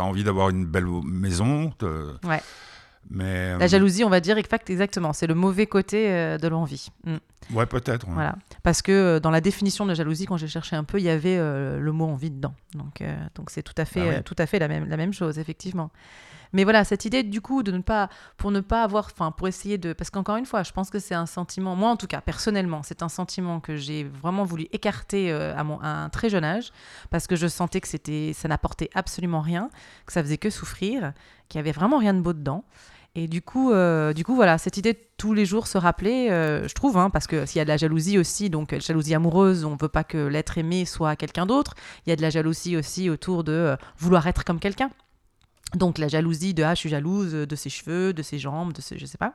envie 0.00 0.24
d'avoir 0.24 0.50
une 0.50 0.64
belle 0.64 0.86
maison. 1.04 1.72
Ouais. 2.24 2.40
Mais 3.10 3.58
La 3.58 3.66
jalousie, 3.66 4.04
on 4.04 4.08
va 4.08 4.20
dire, 4.20 4.38
exact- 4.38 4.70
exactement, 4.70 5.12
c'est 5.12 5.26
le 5.26 5.34
mauvais 5.34 5.66
côté 5.66 6.08
euh, 6.10 6.38
de 6.38 6.48
l'envie. 6.48 6.88
Mm. 7.04 7.16
Ouais, 7.54 7.66
peut-être. 7.66 8.06
ouais. 8.08 8.14
Voilà. 8.14 8.36
Parce 8.62 8.80
que 8.80 8.92
euh, 8.92 9.20
dans 9.20 9.30
la 9.30 9.42
définition 9.42 9.84
de 9.84 9.90
la 9.90 9.94
jalousie, 9.94 10.24
quand 10.24 10.38
j'ai 10.38 10.48
cherché 10.48 10.74
un 10.76 10.84
peu, 10.84 10.98
il 10.98 11.04
y 11.04 11.10
avait 11.10 11.36
euh, 11.36 11.78
le 11.80 11.92
mot 11.92 12.06
envie 12.06 12.30
dedans. 12.30 12.54
Donc, 12.74 13.02
euh, 13.02 13.14
donc 13.34 13.50
c'est 13.50 13.62
tout 13.62 13.74
à 13.76 13.84
fait, 13.84 14.00
Ah 14.08 14.12
euh, 14.18 14.22
tout 14.24 14.36
à 14.38 14.46
fait 14.46 14.58
la 14.58 14.68
même, 14.68 14.88
la 14.88 14.96
même 14.96 15.12
chose, 15.12 15.38
effectivement. 15.38 15.90
Mais 16.54 16.64
voilà, 16.64 16.84
cette 16.84 17.04
idée 17.04 17.22
du 17.22 17.42
coup 17.42 17.62
de 17.62 17.70
ne 17.70 17.80
pas, 17.80 18.08
pour 18.38 18.50
ne 18.50 18.60
pas 18.60 18.82
avoir, 18.82 19.06
enfin, 19.12 19.30
pour 19.30 19.46
essayer 19.46 19.76
de, 19.76 19.92
parce 19.92 20.08
qu'encore 20.08 20.36
une 20.36 20.46
fois, 20.46 20.62
je 20.62 20.72
pense 20.72 20.88
que 20.88 20.98
c'est 20.98 21.14
un 21.14 21.26
sentiment, 21.26 21.76
moi 21.76 21.90
en 21.90 21.96
tout 21.96 22.06
cas, 22.06 22.22
personnellement, 22.22 22.82
c'est 22.82 23.02
un 23.02 23.10
sentiment 23.10 23.60
que 23.60 23.76
j'ai 23.76 24.04
vraiment 24.04 24.44
voulu 24.44 24.66
écarter 24.72 25.30
euh, 25.30 25.54
à, 25.54 25.60
un 25.60 26.08
très 26.08 26.30
jeune 26.30 26.44
âge, 26.44 26.70
parce 27.10 27.26
que 27.26 27.36
je 27.36 27.46
sentais 27.46 27.82
que 27.82 27.88
c'était, 27.88 28.32
ça 28.34 28.48
n'apportait 28.48 28.88
absolument 28.94 29.42
rien, 29.42 29.68
que 30.06 30.12
ça 30.14 30.22
faisait 30.22 30.38
que 30.38 30.48
souffrir, 30.48 31.12
qu'il 31.50 31.58
y 31.58 31.60
avait 31.60 31.72
vraiment 31.72 31.98
rien 31.98 32.14
de 32.14 32.20
beau 32.20 32.32
dedans. 32.32 32.64
Et 33.16 33.28
du 33.28 33.42
coup, 33.42 33.70
euh, 33.70 34.12
du 34.12 34.24
coup, 34.24 34.34
voilà, 34.34 34.58
cette 34.58 34.76
idée 34.76 34.92
de 34.92 34.98
tous 35.18 35.34
les 35.34 35.46
jours 35.46 35.68
se 35.68 35.78
rappeler, 35.78 36.30
euh, 36.30 36.66
je 36.66 36.74
trouve, 36.74 36.96
hein, 36.98 37.10
parce 37.10 37.28
que 37.28 37.46
s'il 37.46 37.58
y 37.58 37.60
a 37.60 37.64
de 37.64 37.68
la 37.68 37.76
jalousie 37.76 38.18
aussi, 38.18 38.50
donc 38.50 38.72
euh, 38.72 38.80
jalousie 38.80 39.14
amoureuse, 39.14 39.64
on 39.64 39.72
ne 39.72 39.76
veut 39.80 39.88
pas 39.88 40.02
que 40.02 40.18
l'être 40.18 40.58
aimé 40.58 40.84
soit 40.84 41.14
quelqu'un 41.14 41.46
d'autre. 41.46 41.74
Il 42.06 42.10
y 42.10 42.12
a 42.12 42.16
de 42.16 42.22
la 42.22 42.30
jalousie 42.30 42.76
aussi 42.76 43.10
autour 43.10 43.44
de 43.44 43.76
vouloir 43.98 44.26
être 44.26 44.44
comme 44.44 44.58
quelqu'un. 44.58 44.90
Donc 45.76 45.98
la 45.98 46.08
jalousie 46.08 46.54
de 46.54 46.62
ah 46.62 46.74
je 46.74 46.80
suis 46.80 46.88
jalouse 46.88 47.32
de 47.32 47.56
ses 47.56 47.70
cheveux, 47.70 48.12
de 48.12 48.22
ses 48.22 48.38
jambes, 48.38 48.72
de 48.72 48.80
ses 48.80 48.98
je 48.98 49.06
sais 49.06 49.18
pas. 49.18 49.34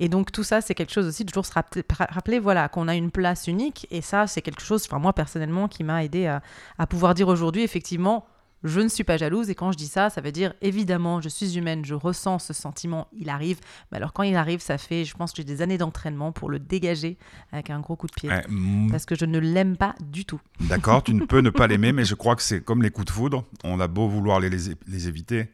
Et 0.00 0.08
donc 0.08 0.32
tout 0.32 0.44
ça 0.44 0.60
c'est 0.60 0.74
quelque 0.74 0.92
chose 0.92 1.06
aussi 1.06 1.24
de 1.24 1.30
toujours 1.30 1.46
se 1.46 1.52
rappeler, 1.52 1.84
rappeler, 1.90 2.38
voilà 2.38 2.68
qu'on 2.68 2.88
a 2.88 2.94
une 2.94 3.10
place 3.10 3.46
unique 3.46 3.86
et 3.90 4.00
ça 4.00 4.26
c'est 4.26 4.42
quelque 4.42 4.62
chose 4.62 4.84
enfin 4.86 4.98
moi 4.98 5.12
personnellement 5.12 5.68
qui 5.68 5.84
m'a 5.84 6.04
aidé 6.04 6.26
à, 6.26 6.42
à 6.78 6.86
pouvoir 6.86 7.14
dire 7.14 7.28
aujourd'hui 7.28 7.62
effectivement 7.62 8.26
je 8.64 8.80
ne 8.80 8.88
suis 8.88 9.04
pas 9.04 9.16
jalouse 9.16 9.50
et 9.50 9.54
quand 9.54 9.70
je 9.70 9.76
dis 9.76 9.86
ça 9.86 10.10
ça 10.10 10.20
veut 10.20 10.32
dire 10.32 10.52
évidemment 10.62 11.20
je 11.20 11.28
suis 11.28 11.56
humaine 11.56 11.84
je 11.84 11.94
ressens 11.94 12.40
ce 12.40 12.52
sentiment 12.52 13.06
il 13.16 13.28
arrive 13.28 13.60
mais 13.92 13.98
alors 13.98 14.12
quand 14.12 14.24
il 14.24 14.34
arrive 14.34 14.60
ça 14.60 14.78
fait 14.78 15.04
je 15.04 15.14
pense 15.14 15.30
que 15.30 15.36
j'ai 15.36 15.44
des 15.44 15.62
années 15.62 15.78
d'entraînement 15.78 16.32
pour 16.32 16.50
le 16.50 16.58
dégager 16.58 17.18
avec 17.52 17.70
un 17.70 17.78
gros 17.78 17.94
coup 17.94 18.08
de 18.08 18.14
pied 18.14 18.28
Ouais, 18.28 18.44
mm, 18.48 18.90
parce 18.90 19.06
que 19.06 19.14
je 19.14 19.24
ne 19.24 19.38
l'aime 19.38 19.76
pas 19.76 19.94
du 20.00 20.24
tout. 20.24 20.40
D'accord, 20.60 21.02
tu 21.02 21.14
ne 21.14 21.24
peux 21.26 21.40
ne 21.40 21.50
pas 21.50 21.66
l'aimer, 21.66 21.92
mais 21.92 22.04
je 22.04 22.14
crois 22.14 22.36
que 22.36 22.42
c'est 22.42 22.62
comme 22.62 22.82
les 22.82 22.90
coups 22.90 23.06
de 23.06 23.10
foudre. 23.10 23.44
On 23.64 23.80
a 23.80 23.88
beau 23.88 24.08
vouloir 24.08 24.40
les, 24.40 24.50
les 24.50 25.08
éviter, 25.08 25.48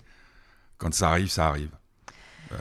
quand 0.78 0.92
ça 0.94 1.10
arrive, 1.10 1.28
ça 1.30 1.48
arrive. 1.48 1.70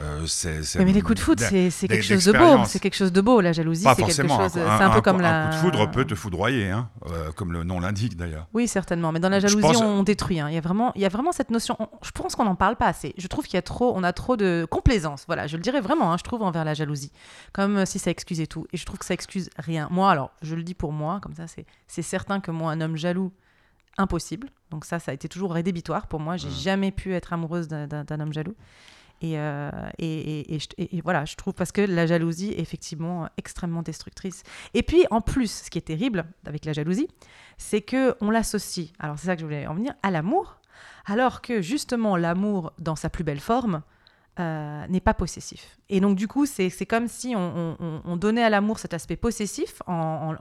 Euh, 0.00 0.26
c'est- 0.26 0.76
mais 0.82 0.92
les 0.92 1.02
coups 1.02 1.24
de 1.24 1.34
d- 1.34 1.70
c'est 1.70 1.86
quelque 1.86 2.02
chose 2.02 2.24
de 2.24 2.32
beau. 2.32 2.64
C'est 2.66 2.80
quelque 2.80 2.96
chose 2.96 3.12
de 3.12 3.20
beau. 3.20 3.40
La 3.40 3.52
jalousie, 3.52 3.84
Pas 3.84 3.94
c'est 3.94 4.02
quelque 4.02 4.26
chose. 4.26 4.30
un- 4.40 4.48
C'est 4.48 4.60
un, 4.60 4.90
peu 4.90 4.98
un- 4.98 5.00
comme 5.02 5.18
un 5.18 5.22
la. 5.22 5.44
coup 5.46 5.50
de 5.50 5.54
foudre 5.60 5.88
peut 5.92 6.04
te 6.04 6.16
foudroyer, 6.16 6.68
hein, 6.70 6.88
euh, 7.06 7.30
comme 7.30 7.52
le 7.52 7.62
nom 7.62 7.78
l'indique 7.78 8.16
d'ailleurs. 8.16 8.48
Oui, 8.54 8.66
certainement. 8.66 9.12
Mais 9.12 9.20
dans 9.20 9.28
la 9.28 9.38
jalousie, 9.38 9.60
pense- 9.62 9.80
on 9.80 10.02
détruit. 10.02 10.40
hein. 10.40 10.48
Il 10.48 10.54
y 10.54 10.58
a 10.58 10.60
vraiment, 10.60 10.90
il 10.96 11.02
y 11.02 11.04
a 11.04 11.08
vraiment 11.08 11.30
cette 11.30 11.50
notion. 11.50 11.76
on- 11.78 11.88
je 12.02 12.10
pense 12.10 12.34
qu'on 12.34 12.44
n'en 12.44 12.56
parle 12.56 12.74
pas 12.74 12.88
assez. 12.88 13.14
Je 13.18 13.26
trouve 13.28 13.44
qu'il 13.44 13.54
y 13.54 13.58
a 13.58 13.62
trop, 13.62 13.92
on 13.94 14.02
a 14.02 14.12
trop 14.12 14.36
de 14.36 14.66
complaisance. 14.68 15.24
Voilà, 15.28 15.46
je 15.46 15.56
le 15.56 15.62
dirais 15.62 15.80
vraiment. 15.80 16.12
hein, 16.12 16.16
je 16.18 16.24
trouve 16.24 16.42
envers 16.42 16.64
la 16.64 16.74
jalousie, 16.74 17.12
comme 17.52 17.76
euh, 17.76 17.86
si 17.86 18.00
ça 18.00 18.10
excusait 18.10 18.48
tout. 18.48 18.66
Et 18.72 18.76
je 18.78 18.84
trouve 18.86 18.98
que 18.98 19.04
ça 19.04 19.14
excuse 19.14 19.48
rien. 19.58 19.86
Moi, 19.92 20.10
alors, 20.10 20.32
je 20.42 20.56
le 20.56 20.64
dis 20.64 20.74
pour 20.74 20.90
moi, 20.92 21.20
comme 21.22 21.34
ça, 21.34 21.46
c'est, 21.46 21.66
c'est 21.86 22.02
certain 22.02 22.40
que 22.40 22.50
moi, 22.50 22.72
un 22.72 22.80
homme 22.80 22.96
jaloux, 22.96 23.32
impossible. 23.98 24.48
Donc 24.70 24.84
ça, 24.84 24.98
ça 24.98 25.10
a 25.10 25.14
été 25.14 25.28
toujours 25.28 25.52
rédhibitoire 25.52 26.06
pour 26.06 26.20
moi. 26.20 26.36
J'ai 26.36 26.50
jamais 26.50 26.90
pu 26.90 27.14
être 27.14 27.32
amoureuse 27.32 27.68
d'un, 27.68 28.20
homme 28.20 28.32
jaloux. 28.32 28.56
Et, 29.20 29.38
euh, 29.38 29.70
et, 29.98 30.56
et- 30.78 31.00
voilà, 31.02 31.24
je 31.24 31.36
trouve 31.36 31.54
parce 31.54 31.72
que 31.72 31.80
la 31.80 32.06
jalousie 32.06 32.50
est 32.50 32.60
effectivement 32.60 33.28
extrêmement 33.36 33.82
destructrice. 33.82 34.42
Et 34.74 34.82
puis 34.82 35.06
en 35.10 35.20
plus, 35.20 35.62
ce 35.64 35.70
qui 35.70 35.78
est 35.78 35.82
terrible 35.82 36.24
avec 36.46 36.64
la 36.64 36.72
jalousie, 36.72 37.08
c'est 37.56 37.80
que 37.80 38.16
on 38.20 38.30
l'associe. 38.30 38.88
Alors 38.98 39.18
c'est 39.18 39.26
ça 39.26 39.36
que 39.36 39.40
je 39.40 39.46
voulais 39.46 39.66
en 39.66 39.74
venir 39.74 39.94
à 40.02 40.10
l'amour, 40.10 40.58
alors 41.06 41.40
que 41.40 41.62
justement 41.62 42.16
l'amour 42.16 42.72
dans 42.78 42.96
sa 42.96 43.08
plus 43.08 43.24
belle 43.24 43.40
forme 43.40 43.82
euh, 44.40 44.86
n'est 44.88 45.00
pas 45.00 45.14
possessif. 45.14 45.78
Et 45.88 46.00
donc 46.00 46.16
du 46.16 46.26
coup, 46.28 46.44
c'est 46.46 46.70
comme 46.86 47.06
si 47.08 47.34
on, 47.36 47.38
on- 47.56 47.76
on- 47.80 48.02
on 48.04 48.16
donnait 48.16 48.42
à 48.42 48.50
l'amour 48.50 48.78
cet 48.78 48.92
aspect 48.94 49.16
possessif 49.16 49.80
en- 49.86 50.34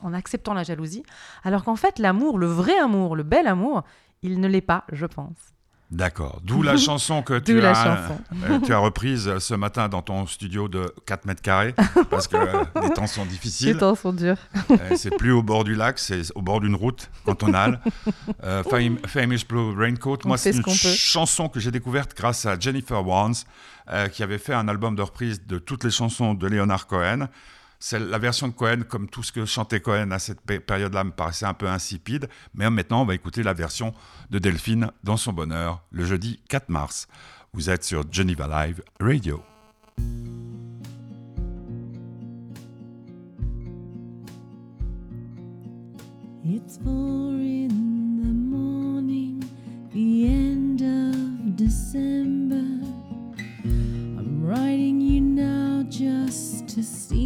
en 0.00 0.12
acceptant 0.14 0.54
la 0.54 0.62
jalousie, 0.62 1.02
alors 1.44 1.64
qu'en 1.64 1.76
fait 1.76 1.98
l'amour, 1.98 2.38
le 2.38 2.46
vrai 2.46 2.78
amour, 2.78 3.14
le 3.16 3.22
bel 3.22 3.46
amour, 3.46 3.82
il 4.22 4.40
ne 4.40 4.48
l'est 4.48 4.60
pas, 4.60 4.84
je 4.92 5.06
pense. 5.06 5.51
D'accord. 5.92 6.40
D'où 6.42 6.62
la 6.62 6.76
chanson 6.78 7.22
que 7.22 7.34
D'où 7.34 7.44
tu, 7.52 7.60
la 7.60 7.72
as, 7.72 7.84
chanson. 8.02 8.18
euh, 8.48 8.58
tu 8.64 8.72
as 8.72 8.78
reprise 8.78 9.38
ce 9.38 9.52
matin 9.54 9.88
dans 9.90 10.00
ton 10.00 10.26
studio 10.26 10.66
de 10.66 10.92
4 11.06 11.26
mètres 11.26 11.42
carrés, 11.42 11.74
parce 12.10 12.26
que 12.28 12.36
euh, 12.36 12.64
les 12.82 12.90
temps 12.94 13.06
sont 13.06 13.24
Les 13.24 13.28
difficiles. 13.28 13.76
temps 13.76 13.94
sont 13.94 14.12
durs. 14.14 14.38
Euh, 14.70 14.96
c'est 14.96 15.14
plus 15.16 15.32
au 15.32 15.42
bord 15.42 15.64
du 15.64 15.74
lac, 15.74 15.98
c'est 15.98 16.22
au 16.34 16.40
bord 16.40 16.60
d'une 16.60 16.74
route 16.74 17.10
cantonale. 17.26 17.78
Euh, 18.42 18.62
Fam- 18.70 18.98
Famous 19.06 19.44
Blue 19.48 19.74
Raincoat, 19.78 20.18
On 20.24 20.28
moi 20.28 20.38
c'est 20.38 20.52
ce 20.52 20.56
une 20.58 20.64
peut. 20.64 20.70
chanson 20.72 21.48
que 21.50 21.60
j'ai 21.60 21.70
découverte 21.70 22.16
grâce 22.16 22.46
à 22.46 22.58
Jennifer 22.58 23.06
Warnes, 23.06 23.34
qui 24.12 24.22
avait 24.22 24.38
fait 24.38 24.54
un 24.54 24.68
album 24.68 24.96
de 24.96 25.02
reprise 25.02 25.46
de 25.46 25.58
toutes 25.58 25.84
les 25.84 25.90
chansons 25.90 26.32
de 26.34 26.46
Leonard 26.46 26.86
Cohen. 26.86 27.26
La 27.90 28.18
version 28.18 28.46
de 28.48 28.52
Cohen, 28.52 28.82
comme 28.88 29.08
tout 29.08 29.22
ce 29.22 29.32
que 29.32 29.44
chantait 29.44 29.80
Cohen 29.80 30.12
à 30.12 30.18
cette 30.20 30.40
pé- 30.40 30.60
période-là, 30.60 31.02
me 31.04 31.10
paraissait 31.10 31.46
un 31.46 31.54
peu 31.54 31.66
insipide. 31.68 32.28
Mais 32.54 32.70
maintenant, 32.70 33.02
on 33.02 33.04
va 33.04 33.14
écouter 33.14 33.42
la 33.42 33.54
version 33.54 33.92
de 34.30 34.38
Delphine 34.38 34.92
dans 35.02 35.16
son 35.16 35.32
bonheur, 35.32 35.82
le 35.90 36.04
jeudi 36.04 36.40
4 36.48 36.68
mars. 36.68 37.08
Vous 37.52 37.70
êtes 37.70 37.84
sur 37.84 38.04
Geneva 38.10 38.46
Live 38.66 38.82
Radio. 39.00 39.42
It's 46.44 46.76
four 46.78 47.32
the 47.32 48.32
morning, 48.34 49.42
the 49.92 50.26
end 50.26 50.82
of 50.82 51.56
December. 51.56 52.64
I'm 53.64 54.44
writing 54.44 55.00
you 55.00 55.20
now 55.20 55.84
just 55.88 56.68
to 56.70 56.82
see 56.82 57.21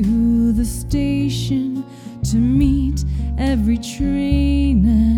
to 0.00 0.52
the 0.52 0.64
station 0.64 1.84
to 2.24 2.36
meet 2.36 3.04
every 3.36 3.76
train, 3.76 5.11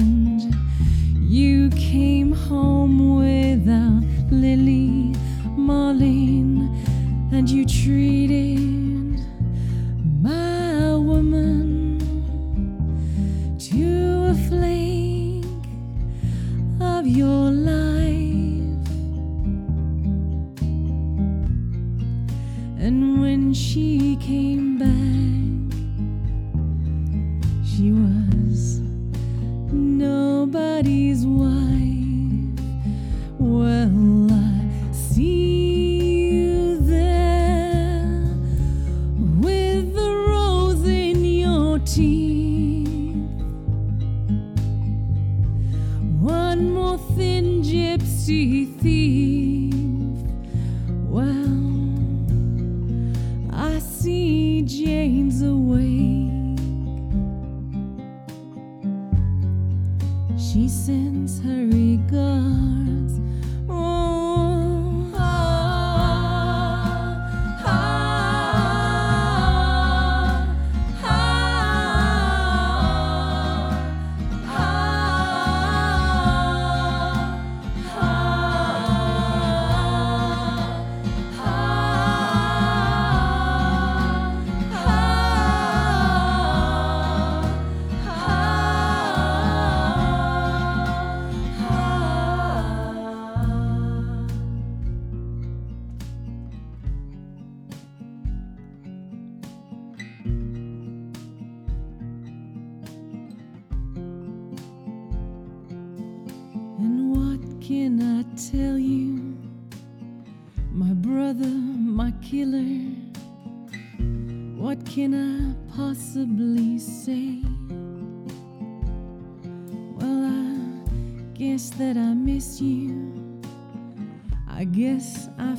I 124.94 124.96
guess 124.96 125.28
I 125.40 125.53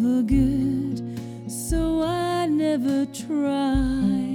for 0.00 0.22
good, 0.22 1.50
so 1.50 2.02
I 2.02 2.46
never 2.46 3.04
tried. 3.06 4.29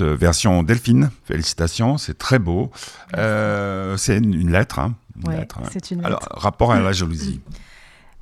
Euh, 0.00 0.14
version 0.16 0.62
Delphine. 0.62 1.10
Félicitations, 1.24 1.98
c'est 1.98 2.16
très 2.18 2.38
beau. 2.38 2.70
Euh, 3.16 3.96
c'est 3.96 4.18
une, 4.18 4.34
une 4.34 4.52
lettre. 4.52 4.78
hein, 4.78 4.94
une 5.16 5.28
Ouais, 5.28 5.36
lettre, 5.40 5.58
hein. 5.58 5.68
c'est 5.72 5.90
une 5.90 6.04
Alors, 6.04 6.20
lettre. 6.20 6.38
rapport 6.38 6.72
à 6.72 6.80
la 6.80 6.92
jalousie. 6.92 7.40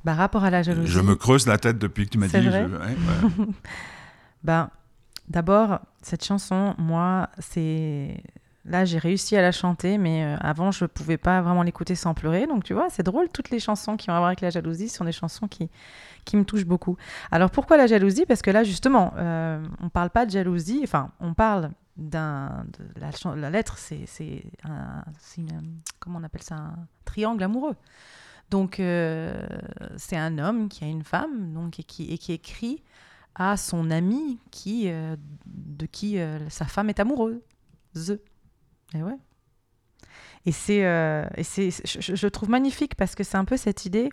Bah, 0.03 0.13
rapport 0.13 0.43
à 0.43 0.49
la 0.49 0.61
jalousie. 0.63 0.91
Je 0.91 0.99
me 0.99 1.15
creuse 1.15 1.47
la 1.47 1.57
tête 1.57 1.77
depuis 1.79 2.05
que 2.05 2.11
tu 2.11 2.17
m'as 2.17 2.27
dit. 2.27 2.41
Je- 2.41 2.49
vrai 2.49 2.65
ouais, 2.65 2.69
ouais. 2.77 3.45
Ben, 4.43 4.69
d'abord, 5.27 5.79
cette 6.01 6.23
chanson, 6.23 6.75
moi, 6.77 7.29
c'est. 7.39 8.21
Là, 8.67 8.83
j'ai 8.83 8.97
réussi 8.97 9.37
à 9.37 9.43
la 9.43 9.51
chanter, 9.51 9.99
mais 9.99 10.23
euh, 10.23 10.37
avant, 10.39 10.71
je 10.71 10.85
pouvais 10.85 11.17
pas 11.17 11.41
vraiment 11.41 11.61
l'écouter 11.61 11.93
sans 11.93 12.15
pleurer. 12.15 12.47
Donc, 12.47 12.63
tu 12.63 12.73
vois, 12.73 12.89
c'est 12.89 13.03
drôle, 13.03 13.29
toutes 13.29 13.51
les 13.51 13.59
chansons 13.59 13.95
qui 13.95 14.09
ont 14.09 14.13
à 14.13 14.17
voir 14.17 14.27
avec 14.27 14.41
la 14.41 14.49
jalousie 14.49 14.89
sont 14.89 15.05
des 15.05 15.11
chansons 15.11 15.47
qui, 15.47 15.69
qui 16.25 16.35
me 16.35 16.43
touchent 16.43 16.65
beaucoup. 16.65 16.97
Alors, 17.29 17.51
pourquoi 17.51 17.77
la 17.77 17.85
jalousie? 17.85 18.25
Parce 18.25 18.41
que 18.41 18.49
là, 18.49 18.63
justement, 18.63 19.13
euh, 19.17 19.63
on 19.81 19.89
parle 19.89 20.09
pas 20.09 20.25
de 20.25 20.31
jalousie, 20.31 20.81
enfin, 20.83 21.11
on 21.19 21.35
parle 21.35 21.69
d'un. 21.95 22.65
La, 22.95 23.49
lettre, 23.51 23.77
c'est 23.77 24.43
un. 24.63 25.03
comment 25.99 26.19
on 26.19 26.23
appelle 26.23 26.43
ça? 26.43 26.55
Un 26.55 26.87
triangle 27.05 27.43
amoureux. 27.43 27.75
Donc, 28.49 28.79
euh, 28.79 29.45
c'est 29.95 30.17
un 30.17 30.39
homme 30.39 30.69
qui 30.69 30.83
a 30.83 30.87
une 30.87 31.03
femme 31.03 31.53
donc, 31.53 31.79
et, 31.79 31.83
qui, 31.83 32.11
et 32.11 32.17
qui 32.17 32.33
écrit 32.33 32.83
à 33.35 33.57
son 33.57 33.91
ami 33.91 34.39
qui, 34.49 34.89
euh, 34.89 35.15
de 35.45 35.85
qui 35.85 36.17
sa 36.49 36.65
femme 36.65 36.89
est 36.89 36.99
amoureuse. 36.99 37.39
Et 38.93 39.01
ouais. 39.03 39.17
Et 40.45 40.51
c'est, 40.51 40.85
euh, 40.85 41.25
c'est, 41.41 41.69
je, 41.71 42.15
je- 42.15 42.27
trouve 42.27 42.49
magnifique 42.49 42.95
parce 42.95 43.15
que 43.15 43.23
c'est 43.23 43.37
un 43.37 43.45
peu 43.45 43.57
cette 43.57 43.85
idée 43.85 44.09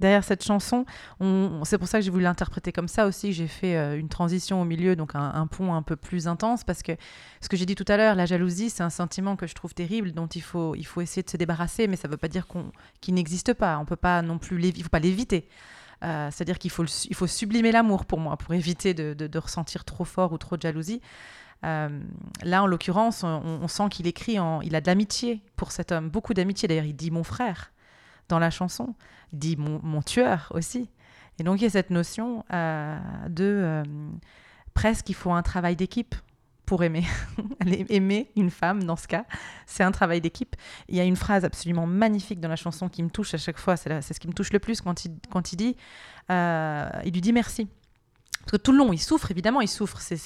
derrière 0.00 0.24
cette 0.24 0.42
chanson. 0.44 0.84
On, 1.20 1.26
on- 1.60 1.64
c'est 1.64 1.78
pour 1.78 1.86
ça 1.86 1.98
que 1.98 2.04
j'ai 2.04 2.10
voulu 2.10 2.24
l'interpréter 2.24 2.72
comme 2.72 2.88
ça 2.88 3.06
aussi. 3.06 3.32
J'ai 3.32 3.46
fait 3.46 3.76
euh, 3.76 3.96
une 3.98 4.08
transition 4.08 4.60
au 4.60 4.64
milieu, 4.64 4.96
donc 4.96 5.12
un, 5.14 5.46
pont 5.46 5.72
un 5.74 5.82
peu 5.82 5.94
plus 5.94 6.26
intense 6.26 6.64
parce 6.64 6.82
que 6.82 6.92
ce 7.40 7.48
que 7.48 7.56
j'ai 7.56 7.66
dit 7.66 7.76
tout 7.76 7.84
à 7.86 7.96
l'heure, 7.96 8.16
la 8.16 8.26
jalousie, 8.26 8.68
c'est 8.68 8.82
un 8.82 8.90
sentiment 8.90 9.36
que 9.36 9.46
je 9.46 9.54
trouve 9.54 9.74
terrible, 9.74 10.10
dont 10.12 10.26
il 10.26 10.42
faut, 10.42 10.74
il 10.74 10.84
faut 10.84 11.00
essayer 11.02 11.22
de 11.22 11.30
se 11.30 11.36
débarrasser, 11.36 11.86
mais 11.86 11.96
ça 11.96 12.08
ne 12.08 12.12
veut 12.12 12.18
pas 12.18 12.28
dire 12.28 12.48
qu'on, 12.48 12.72
qu'il 13.00 13.14
n'existe 13.14 13.54
pas. 13.54 13.78
On 13.78 13.84
peut 13.84 13.94
pas 13.96 14.22
non 14.22 14.38
plus, 14.38 14.60
il 14.66 14.82
faut 14.82 14.88
pas 14.88 14.98
l'éviter. 14.98 15.48
Euh, 16.04 16.28
c'est-à-dire 16.32 16.58
qu'il 16.58 16.70
faut, 16.72 16.84
il 16.84 17.14
faut 17.14 17.26
sublimer 17.28 17.70
l'amour 17.72 18.04
pour 18.04 18.18
moi, 18.20 18.36
pour 18.36 18.52
éviter 18.54 18.92
de- 18.92 19.14
de 19.14 19.38
ressentir 19.38 19.84
trop 19.84 20.04
fort 20.04 20.32
ou 20.32 20.36
trop 20.38 20.56
de 20.56 20.62
jalousie. 20.62 21.00
Euh, 21.64 22.00
là, 22.42 22.62
en 22.62 22.66
l'occurrence, 22.66 23.24
on, 23.24 23.68
sent 23.68 23.88
qu'il 23.90 24.06
écrit, 24.06 24.36
il 24.62 24.74
a 24.76 24.80
de 24.80 24.86
l'amitié 24.86 25.42
pour 25.56 25.72
cet 25.72 25.92
homme, 25.92 26.10
beaucoup 26.10 26.34
d'amitié. 26.34 26.68
D'ailleurs, 26.68 26.84
il 26.84 26.96
dit 26.96 27.10
mon 27.10 27.24
frère 27.24 27.72
dans 28.28 28.38
la 28.38 28.50
chanson, 28.50 28.94
dit 29.32 29.56
mon, 29.56 30.02
tueur 30.02 30.52
aussi. 30.54 30.90
Et 31.38 31.44
donc, 31.44 31.60
il 31.60 31.64
y 31.64 31.66
a 31.66 31.70
cette 31.70 31.90
notion 31.90 32.44
euh, 32.52 32.98
de 33.28 33.44
euh, 33.44 33.84
presque, 34.74 35.08
il 35.08 35.14
faut 35.14 35.32
un 35.32 35.42
travail 35.42 35.76
d'équipe 35.76 36.14
pour 36.64 36.82
aimer. 36.82 37.04
aimer 37.88 38.30
une 38.36 38.50
femme, 38.50 38.82
dans 38.82 38.96
ce 38.96 39.06
cas, 39.06 39.24
c'est 39.66 39.84
un 39.84 39.92
travail 39.92 40.20
d'équipe. 40.20 40.56
Il 40.88 40.96
y 40.96 41.00
a 41.00 41.04
une 41.04 41.16
phrase 41.16 41.44
absolument 41.44 41.86
magnifique 41.86 42.40
dans 42.40 42.48
la 42.48 42.56
chanson 42.56 42.88
qui 42.88 43.02
me 43.02 43.10
touche 43.10 43.34
à 43.34 43.38
chaque 43.38 43.58
fois, 43.58 43.76
c'est 43.76 44.02
ce 44.02 44.18
qui 44.18 44.26
me 44.26 44.32
touche 44.32 44.52
le 44.52 44.58
plus 44.58 44.80
quand 44.80 45.04
il, 45.04 45.56
dit, 45.56 45.76
il 46.28 47.12
lui 47.12 47.20
dit 47.20 47.32
merci. 47.32 47.68
Parce 48.46 48.58
que 48.58 48.62
tout 48.62 48.70
le 48.70 48.78
long, 48.78 48.92
il 48.92 48.98
souffre, 49.00 49.28
évidemment, 49.32 49.60
il 49.60 49.66
souffre. 49.68 50.00
C'est- 50.00 50.16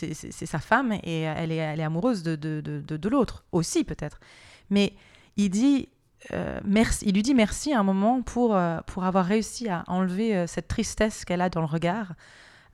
sa 0.46 0.58
femme 0.58 0.92
et 0.92 1.22
elle 1.22 1.50
est, 1.52 1.56
elle 1.56 1.80
est 1.80 1.84
amoureuse 1.84 2.22
de, 2.22 3.08
l'autre, 3.08 3.44
aussi 3.50 3.82
peut-être. 3.82 4.20
Mais 4.68 4.92
il 5.38 5.48
dit 5.48 5.88
euh, 6.32 6.60
merci, 6.66 7.06
il 7.06 7.14
lui 7.14 7.22
dit 7.22 7.32
merci 7.34 7.72
à 7.72 7.80
un 7.80 7.82
moment 7.82 8.20
pour, 8.20 8.54
euh, 8.54 8.78
avoir 8.98 9.24
réussi 9.24 9.70
à 9.70 9.84
enlever 9.86 10.36
euh, 10.36 10.46
cette 10.46 10.68
tristesse 10.68 11.24
qu'elle 11.24 11.40
a 11.40 11.48
dans 11.48 11.60
le 11.60 11.66
regard. 11.66 12.12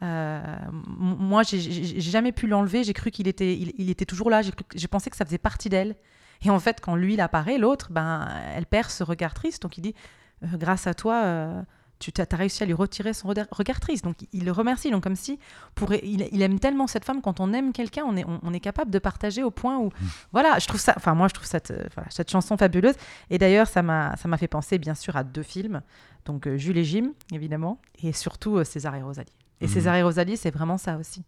Euh, 0.03 0.43
moi, 0.73 1.45
j'ai- 1.45 2.01
jamais 2.01 2.33
pu 2.33 2.49
l'enlever. 2.49 2.83
J'ai 2.83 2.93
cru 2.93 3.13
qu'il 3.13 3.29
était, 3.29 4.05
toujours 4.05 4.31
là. 4.31 4.43
J'ai 4.75 4.89
pensé 4.89 5.11
que 5.11 5.17
ça 5.17 5.25
faisait 5.25 5.39
partie 5.39 5.69
d'elle. 5.69 5.95
Et 6.43 6.51
en 6.51 6.59
fait, 6.59 6.81
quand 6.81 6.97
lui, 6.97 7.15
il 7.15 7.21
apparaît, 7.21 7.57
l'autre, 7.57 7.93
ben, 7.93 8.29
elle 8.55 8.67
perd 8.67 8.91
ce 8.91 9.05
regard 9.05 9.33
triste. 9.33 9.63
Donc 9.63 9.79
il 9.79 9.83
dit, 9.83 9.95
euh, 10.43 10.49
grâce 10.57 10.89
à 10.89 10.93
toi, 10.95 11.23
euh, 11.25 11.63
tu 11.99 12.13
as, 12.19 12.37
réussi 12.37 12.63
à 12.63 12.67
lui 12.67 12.75
retirer 12.75 13.13
son 13.13 13.29
regard 13.29 13.81
triste. 13.81 14.05
Donc 14.05 14.17
il 14.33 14.45
le 14.45 14.53
remercie. 14.53 14.91
Donc 14.91 15.03
comme 15.03 15.17
si, 15.17 15.39
pour, 15.75 15.93
il, 15.95 16.29
il 16.31 16.43
aime 16.43 16.59
tellement 16.59 16.87
cette 16.87 17.05
femme, 17.05 17.23
quand 17.23 17.41
on 17.41 17.53
aime 17.53 17.73
quelqu'un, 17.73 18.05
on 18.07 18.17
est, 18.17 18.25
on, 18.25 18.41
on 18.43 18.53
est 18.53 18.61
capable 18.61 18.91
de 18.91 18.99
partager 18.99 19.43
au 19.43 19.51
point 19.51 19.79
où, 19.79 19.91
voilà, 20.33 20.59
je 20.59 20.67
trouve 20.67 20.81
ça, 20.81 20.95
enfin 20.97 21.15
moi 21.15 21.29
je 21.29 21.35
trouve 21.35 21.47
cette, 21.47 21.71
euh, 21.71 21.87
voilà, 21.95 22.11
cette 22.11 22.31
chanson 22.31 22.57
fabuleuse. 22.57 22.95
Et 23.31 23.39
d'ailleurs, 23.39 23.67
ça 23.67 23.83
m'a 23.83 24.17
ça 24.17 24.29
m'a 24.29 24.37
fait 24.37 24.49
penser 24.49 24.79
bien 24.79 24.95
sûr 24.95 25.17
à 25.17 25.25
deux 25.25 25.43
films. 25.43 25.81
Donc 26.27 26.47
euh, 26.47 26.57
Jules 26.57 26.79
et 26.79 26.85
Jim, 26.85 27.13
évidemment, 27.33 27.81
et 28.03 28.13
surtout 28.13 28.57
euh, 28.57 28.65
César 28.65 28.95
et 28.95 29.03
Rosalie. 29.03 29.33
Et 29.61 29.67
Mhm. 29.67 29.73
César 29.73 29.95
et 29.95 30.03
Rosalie, 30.03 30.37
c'est 30.37 30.51
vraiment 30.51 30.77
ça 30.77 30.99
aussi. 30.99 31.25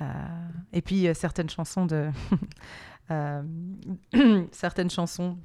Euh, 0.00 0.04
et 0.72 0.82
puis 0.82 1.08
certaines 1.14 1.50
chansons 1.50 1.86
de... 1.86 2.10
certaines 4.52 4.88
chansons 4.88 5.36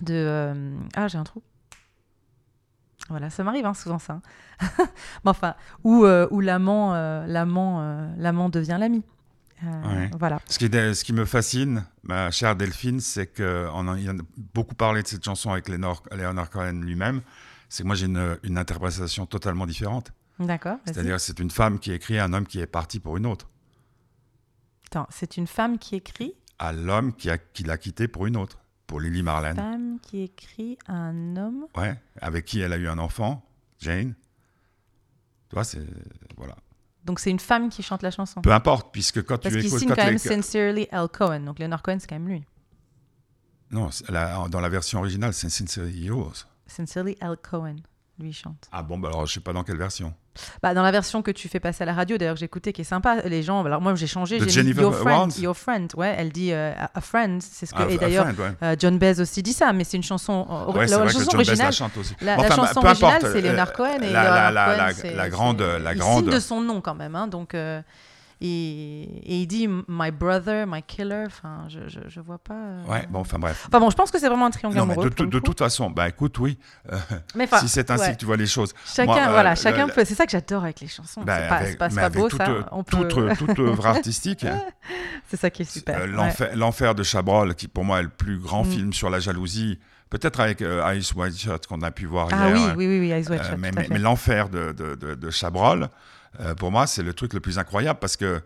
de... 0.00 0.72
ah, 0.94 1.08
j'ai 1.08 1.18
un 1.18 1.24
trou. 1.24 1.42
Voilà, 3.08 3.30
ça 3.30 3.44
m'arrive 3.44 3.66
hein, 3.66 3.74
souvent 3.74 3.98
ça. 3.98 4.20
hein. 4.60 4.68
Enfin, 5.24 5.54
où, 5.84 6.04
euh, 6.04 6.26
où 6.30 6.40
l'amant, 6.40 6.94
euh, 6.94 7.24
l'amant, 7.26 7.80
euh, 7.80 8.08
l'amant 8.18 8.48
devient 8.48 8.76
l'ami. 8.80 9.02
Ouais. 9.62 10.10
Voilà. 10.18 10.38
Ce 10.48 10.58
qui, 10.58 10.66
est- 10.66 10.94
ce 10.94 11.02
qui 11.04 11.12
me 11.14 11.24
fascine, 11.24 11.84
ma 12.02 12.30
chère 12.30 12.56
Delphine, 12.56 13.00
c'est 13.00 13.26
qu'on 13.26 13.88
a, 13.88 13.98
il 13.98 14.10
en 14.10 14.18
a 14.18 14.22
beaucoup 14.54 14.74
parlé 14.74 15.02
de 15.02 15.06
cette 15.08 15.24
chanson 15.24 15.50
avec 15.50 15.68
Léonard, 15.68 16.02
Léonard 16.12 16.50
Cohen 16.50 16.80
lui-même. 16.82 17.22
C'est 17.68 17.82
que 17.82 17.86
moi, 17.86 17.96
j'ai 17.96 18.06
une, 18.06 18.38
une 18.42 18.58
interprétation 18.58 19.24
totalement 19.26 19.66
différente. 19.66 20.12
D'accord. 20.38 20.76
C'est-à-dire, 20.84 21.18
c'est 21.18 21.38
une 21.40 21.50
femme 21.50 21.78
qui 21.78 21.92
écrit 21.92 22.18
à 22.18 22.24
un 22.24 22.32
homme 22.34 22.46
qui 22.46 22.60
est 22.60 22.66
parti 22.66 23.00
pour 23.00 23.16
une 23.16 23.24
autre, 23.26 23.48
Attends, 24.88 25.06
c'est 25.10 25.36
une 25.36 25.46
femme 25.46 25.78
qui 25.78 25.96
écrit? 25.96 26.34
à 26.58 26.72
l'homme 26.72 27.12
qui, 27.14 27.28
a, 27.28 27.36
qui 27.38 27.64
l'a 27.64 27.76
quitté 27.76 28.08
pour 28.08 28.26
une 28.26 28.36
autre, 28.36 28.58
pour 28.86 29.00
Lily 29.00 29.22
Marlène. 29.22 29.56
Femme 29.56 29.98
qui 30.00 30.22
écrit 30.22 30.78
à 30.86 30.92
un 30.94 31.36
homme. 31.36 31.66
Ouais, 31.76 31.94
avec 32.20 32.44
qui 32.44 32.60
elle 32.60 32.72
a 32.72 32.76
eu 32.76 32.88
un 32.88 32.98
enfant, 32.98 33.44
Jane. 33.80 34.14
Tu 35.48 35.54
vois, 35.54 35.64
c'est. 35.64 35.84
Voilà. 36.36 36.56
Donc 37.04 37.20
c'est 37.20 37.30
une 37.30 37.38
femme 37.38 37.68
qui 37.68 37.82
chante 37.82 38.02
la 38.02 38.10
chanson. 38.10 38.40
Peu 38.42 38.52
importe, 38.52 38.92
puisque 38.92 39.22
quand 39.22 39.38
Parce 39.40 39.54
tu 39.54 39.60
qu'il 39.60 39.66
écoutes. 39.68 39.78
signe 39.78 39.88
quand 39.90 39.94
quand 39.96 40.04
même 40.06 40.18
Sincerely 40.18 40.88
Al 40.90 41.08
Cohen. 41.08 41.40
Donc 41.40 41.58
Leonard 41.60 41.82
Cohen, 41.82 41.98
c'est 42.00 42.08
quand 42.08 42.16
même 42.18 42.28
lui. 42.28 42.44
Non, 43.70 43.90
la- 44.08 44.48
dans 44.48 44.60
la 44.60 44.68
version 44.68 44.98
originale, 45.00 45.32
c'est 45.34 45.48
Sincerely 45.50 46.04
Yours. 46.06 46.46
Sincerely 46.66 47.16
Al 47.20 47.36
Cohen, 47.36 47.76
lui 48.18 48.32
chante. 48.32 48.68
Ah 48.72 48.82
bon, 48.82 48.98
bah 48.98 49.08
alors 49.08 49.26
je 49.26 49.34
sais 49.34 49.40
pas 49.40 49.52
dans 49.52 49.62
quelle 49.64 49.76
version. 49.78 50.14
Bah, 50.62 50.74
dans 50.74 50.82
la 50.82 50.90
version 50.90 51.22
que 51.22 51.30
tu 51.30 51.48
fais 51.48 51.60
passer 51.60 51.82
à 51.82 51.86
la 51.86 51.94
radio, 51.94 52.16
d'ailleurs, 52.18 52.34
que 52.34 52.40
j'ai 52.40 52.46
écouté, 52.46 52.72
qui 52.72 52.80
est 52.82 52.84
sympa, 52.84 53.16
les 53.24 53.42
gens. 53.42 53.64
Alors 53.64 53.80
moi, 53.80 53.94
j'ai 53.94 54.06
changé. 54.06 54.38
J'ai 54.38 54.46
mis 54.46 54.50
Jennifer 54.52 54.82
Your 54.82 54.94
friend, 54.94 55.16
Warnes 55.18 55.32
Your 55.38 55.56
friend. 55.56 55.90
Ouais, 55.96 56.14
elle 56.18 56.30
dit 56.30 56.52
euh, 56.52 56.72
a 56.94 57.00
friend. 57.00 57.42
C'est 57.42 57.66
ce 57.66 57.74
que. 57.74 57.82
Ah, 57.82 57.90
et 57.90 57.98
d'ailleurs, 57.98 58.26
ouais. 58.26 58.32
euh, 58.62 58.76
John 58.78 58.98
Baez 58.98 59.20
aussi 59.20 59.42
dit 59.42 59.52
ça, 59.52 59.72
mais 59.72 59.84
c'est 59.84 59.96
une 59.96 60.02
chanson. 60.02 60.46
euh, 60.50 60.72
Ouais, 60.72 60.86
la 60.86 61.08
chanson 61.08 61.34
originale. 61.34 61.66
la 61.66 61.70
chante 61.72 61.96
aussi. 61.96 62.14
La, 62.20 62.36
Bon, 62.36 62.42
la 62.42 62.48
enfin, 62.48 62.56
chanson 62.66 62.84
originale, 62.84 63.22
c'est 63.32 63.40
Leonard 63.40 63.72
Cohen 63.72 64.00
et 64.02 64.10
la- 64.10 65.28
grande- 65.30 65.60
la 65.60 65.92
il 65.92 65.98
grande- 65.98 66.24
signe 66.24 66.32
de 66.34 66.40
son 66.40 66.60
nom 66.60 66.80
quand 66.80 66.94
même, 66.94 67.14
hein, 67.16 67.26
donc. 67.26 67.54
Euh, 68.42 68.44
et, 68.44 69.02
et 69.02 69.40
il 69.42 69.46
dit 69.46 69.66
my 69.68 70.10
brother, 70.10 70.66
my 70.66 70.82
killer. 70.82 71.24
Enfin, 71.26 71.64
je, 71.68 71.80
je, 71.88 72.00
je 72.08 72.20
vois 72.20 72.38
pas. 72.38 72.54
euh, 72.54 72.84
Ouais, 72.86 73.06
bon, 73.08 73.20
enfin 73.20 73.38
bref. 73.38 73.64
Enfin 73.68 73.80
bon, 73.80 73.90
je 73.90 73.96
pense 73.96 74.10
que 74.10 74.18
c'est 74.18 74.28
vraiment 74.28 74.46
un 74.46 74.50
triangle 74.50 74.76
Non, 74.76 74.86
mais 74.86 74.96
de, 74.96 75.08
de 75.08 75.38
coup. 75.38 75.40
toute 75.46 75.58
façon, 75.58 75.90
bah 75.90 76.08
écoute, 76.08 76.38
oui. 76.38 76.58
euh, 76.92 76.98
Mais 77.34 77.48
si 77.60 77.68
c'est 77.68 77.90
ainsi 77.90 78.04
ouais. 78.04 78.12
que 78.12 78.18
tu 78.18 78.26
vois 78.26 78.36
les 78.36 78.46
choses. 78.46 78.72
Chacun, 78.84 79.12
Moi, 79.12 79.20
euh, 79.26 79.30
voilà, 79.30 79.50
le- 79.50 79.56
chacun 79.56 79.88
peut. 79.88 80.04
C'est 80.04 80.14
ça 80.14 80.26
que 80.26 80.32
j'adore 80.32 80.64
avec 80.64 80.80
les 80.80 80.88
chansons. 80.88 81.22
bah, 81.22 81.38
c'est 81.42 81.48
pas, 81.48 81.54
avec- 81.56 81.78
pas, 81.78 81.88
mais 81.88 82.02
pas 82.02 82.08
beau 82.10 82.28
toute, 82.28 82.38
ça. 82.38 82.48
On 82.72 82.84
peut... 82.84 83.08
toute, 83.08 83.38
toute 83.38 83.58
œuvre 83.58 83.86
artistique. 83.86 84.46
c'est 85.28 85.36
ça 85.38 85.50
qui 85.50 85.62
est 85.62 85.70
super. 85.70 85.98
Euh, 86.00 86.06
ouais. 86.16 86.54
l'enfer, 86.56 86.94
de 86.94 87.02
Chabrol, 87.02 87.54
qui 87.54 87.68
pour 87.68 87.84
moi 87.84 88.00
est 88.00 88.04
le 88.04 88.08
plus 88.08 88.38
grand 88.38 88.64
Mm. 88.64 88.70
film 88.70 88.92
sur 88.92 89.10
la 89.10 89.18
jalousie, 89.20 89.78
peut-être 90.10 90.40
avec 90.40 90.62
euh, 90.62 90.94
Ice 90.94 91.12
White 91.14 91.36
Shirt 91.38 91.66
qu'on 91.66 91.80
a 91.82 91.90
pu 91.90 92.06
voir 92.06 92.28
Ah 92.32 92.48
hier. 92.48 92.54
oui, 92.56 92.62
hein. 92.62 92.74
oui, 92.76 92.86
oui, 92.86 93.00
oui, 93.00 93.10
Eyes 93.10 93.28
Wide 93.30 93.40
Euh, 93.40 93.50
Shut, 93.50 93.58
mais, 93.90 93.98
l'enfer 93.98 94.48
de, 94.48 94.72
de, 94.72 94.94
de, 94.94 95.14
de 95.14 95.30
Chabrol, 95.30 95.88
euh, 96.40 96.54
pour 96.54 96.70
moi, 96.70 96.86
c'est 96.86 97.02
le 97.02 97.12
truc 97.14 97.32
le 97.34 97.40
plus 97.40 97.58
incroyable 97.58 97.98
parce 98.00 98.16
que 98.16 98.42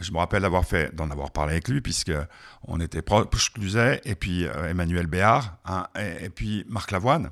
Je 0.00 0.10
me 0.12 0.18
rappelle 0.18 0.42
d'avoir 0.42 0.64
fait, 0.64 0.92
d'en 0.96 1.10
avoir 1.10 1.30
parlé 1.30 1.52
avec 1.52 1.68
lui, 1.68 1.80
puisque 1.80 2.10
on 2.66 2.80
était 2.80 3.02
proche 3.02 3.52
Cluzet, 3.52 4.00
et 4.04 4.14
puis 4.16 4.44
euh, 4.44 4.70
Emmanuel 4.70 5.06
Béard, 5.06 5.58
hein, 5.66 5.86
et, 5.96 6.24
et 6.24 6.30
puis 6.30 6.64
Marc 6.68 6.90
Lavoine, 6.90 7.30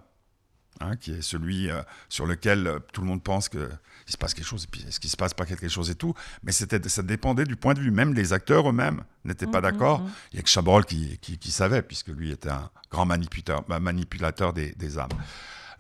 hein, 0.80 0.94
qui 0.96 1.12
est 1.12 1.22
celui 1.22 1.70
euh, 1.70 1.82
sur 2.08 2.26
lequel 2.26 2.66
euh, 2.66 2.78
tout 2.92 3.00
le 3.00 3.06
monde 3.08 3.22
pense 3.22 3.48
que 3.48 3.70
il 4.06 4.12
se 4.12 4.18
passe 4.18 4.34
quelque 4.34 4.46
chose, 4.46 4.64
et 4.64 4.68
puis 4.70 4.84
est-ce 4.86 5.00
qu'il 5.00 5.10
se 5.10 5.16
passe 5.16 5.32
pas 5.34 5.46
quelque 5.46 5.66
chose 5.68 5.88
et 5.90 5.94
tout. 5.96 6.14
Mais 6.42 6.52
c'était, 6.52 6.86
ça 6.88 7.02
dépendait 7.02 7.46
du 7.46 7.56
point 7.56 7.72
de 7.74 7.80
vue. 7.80 7.90
Même 7.90 8.14
les 8.14 8.32
acteurs 8.32 8.68
eux-mêmes 8.68 9.02
n'étaient 9.24 9.46
pas 9.46 9.58
Mhm, 9.60 9.70
d'accord. 9.70 10.00
mhm. 10.00 10.10
Il 10.32 10.36
y 10.36 10.38
a 10.38 10.42
que 10.42 10.48
Chabrol 10.50 10.84
qui, 10.84 11.18
qui, 11.18 11.38
qui 11.38 11.50
savait, 11.50 11.82
puisque 11.82 12.08
lui 12.08 12.30
était 12.30 12.50
un 12.50 12.70
grand 12.90 13.06
manipulateur, 13.06 13.62
bah, 13.66 13.80
manipulateur 13.80 14.52
des, 14.52 14.72
des 14.72 14.98
âmes. 14.98 15.08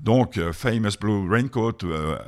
Donc, 0.02 0.36
euh, 0.36 0.52
Famous 0.52 0.98
Blue 1.00 1.30
Raincoat, 1.30 1.84
euh, 1.84 2.18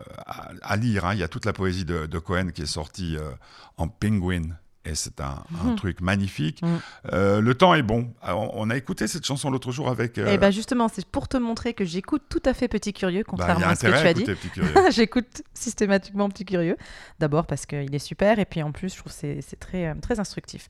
à, 0.63 0.77
lire, 0.77 1.07
hein, 1.07 1.15
il 1.15 1.19
y 1.19 1.25
a 1.25 1.29
toute 1.29 1.45
la 1.45 1.53
poésie 1.53 1.85
de, 1.85 2.07
de 2.07 2.19
Cohen 2.21 2.51
qui 2.55 2.63
est 2.63 2.67
sortie 2.67 3.17
euh, 3.17 3.33
en 3.77 3.89
Penguin. 3.89 4.57
Et 4.87 4.95
c'est 4.95 5.21
un, 5.21 5.43
un 5.65 5.71
Mhm. 5.71 5.77
truc 5.77 6.01
magnifique. 6.03 6.61
Mhm. 6.63 6.81
Euh, 7.13 7.41
le 7.41 7.55
temps 7.55 7.75
est 7.75 7.83
bon. 7.83 8.11
Alors, 8.21 8.55
on 8.55 8.69
a 8.69 8.77
écouté 8.77 9.07
cette 9.09 9.25
chanson 9.25 9.51
l'autre 9.51 9.73
jour 9.73 9.89
avec. 9.89 10.19
euh, 10.19 10.27
Et 10.33 10.37
ben 10.37 10.51
justement, 10.51 10.89
c'est 10.89 11.07
pour 11.07 11.27
te 11.27 11.39
montrer 11.39 11.73
que 11.73 11.85
j'écoute 11.87 12.23
tout 12.29 12.43
à 12.45 12.53
fait 12.53 12.69
Petit 12.69 12.93
Curieux, 12.93 13.21
bah, 13.23 13.27
contrairement 13.31 13.67
à 13.69 13.75
ce 13.77 13.87
que 13.87 13.91
tu 13.91 14.07
as 14.07 14.13
dit. 14.15 14.27
J'écoute 14.93 15.43
systématiquement 15.55 16.29
Petit 16.29 16.45
Curieux. 16.45 16.77
D'abord 17.19 17.47
parce 17.47 17.65
qu'il 17.65 17.95
est 17.95 17.99
super 17.99 18.39
et 18.39 18.45
puis 18.45 18.63
en 18.63 18.73
plus, 18.73 18.93
je 18.95 18.99
trouve 18.99 19.13
que 19.13 19.19
c'est 19.41 19.59
très, 19.59 19.87
euh, 19.87 19.95
très 20.03 20.21
instructif. 20.21 20.69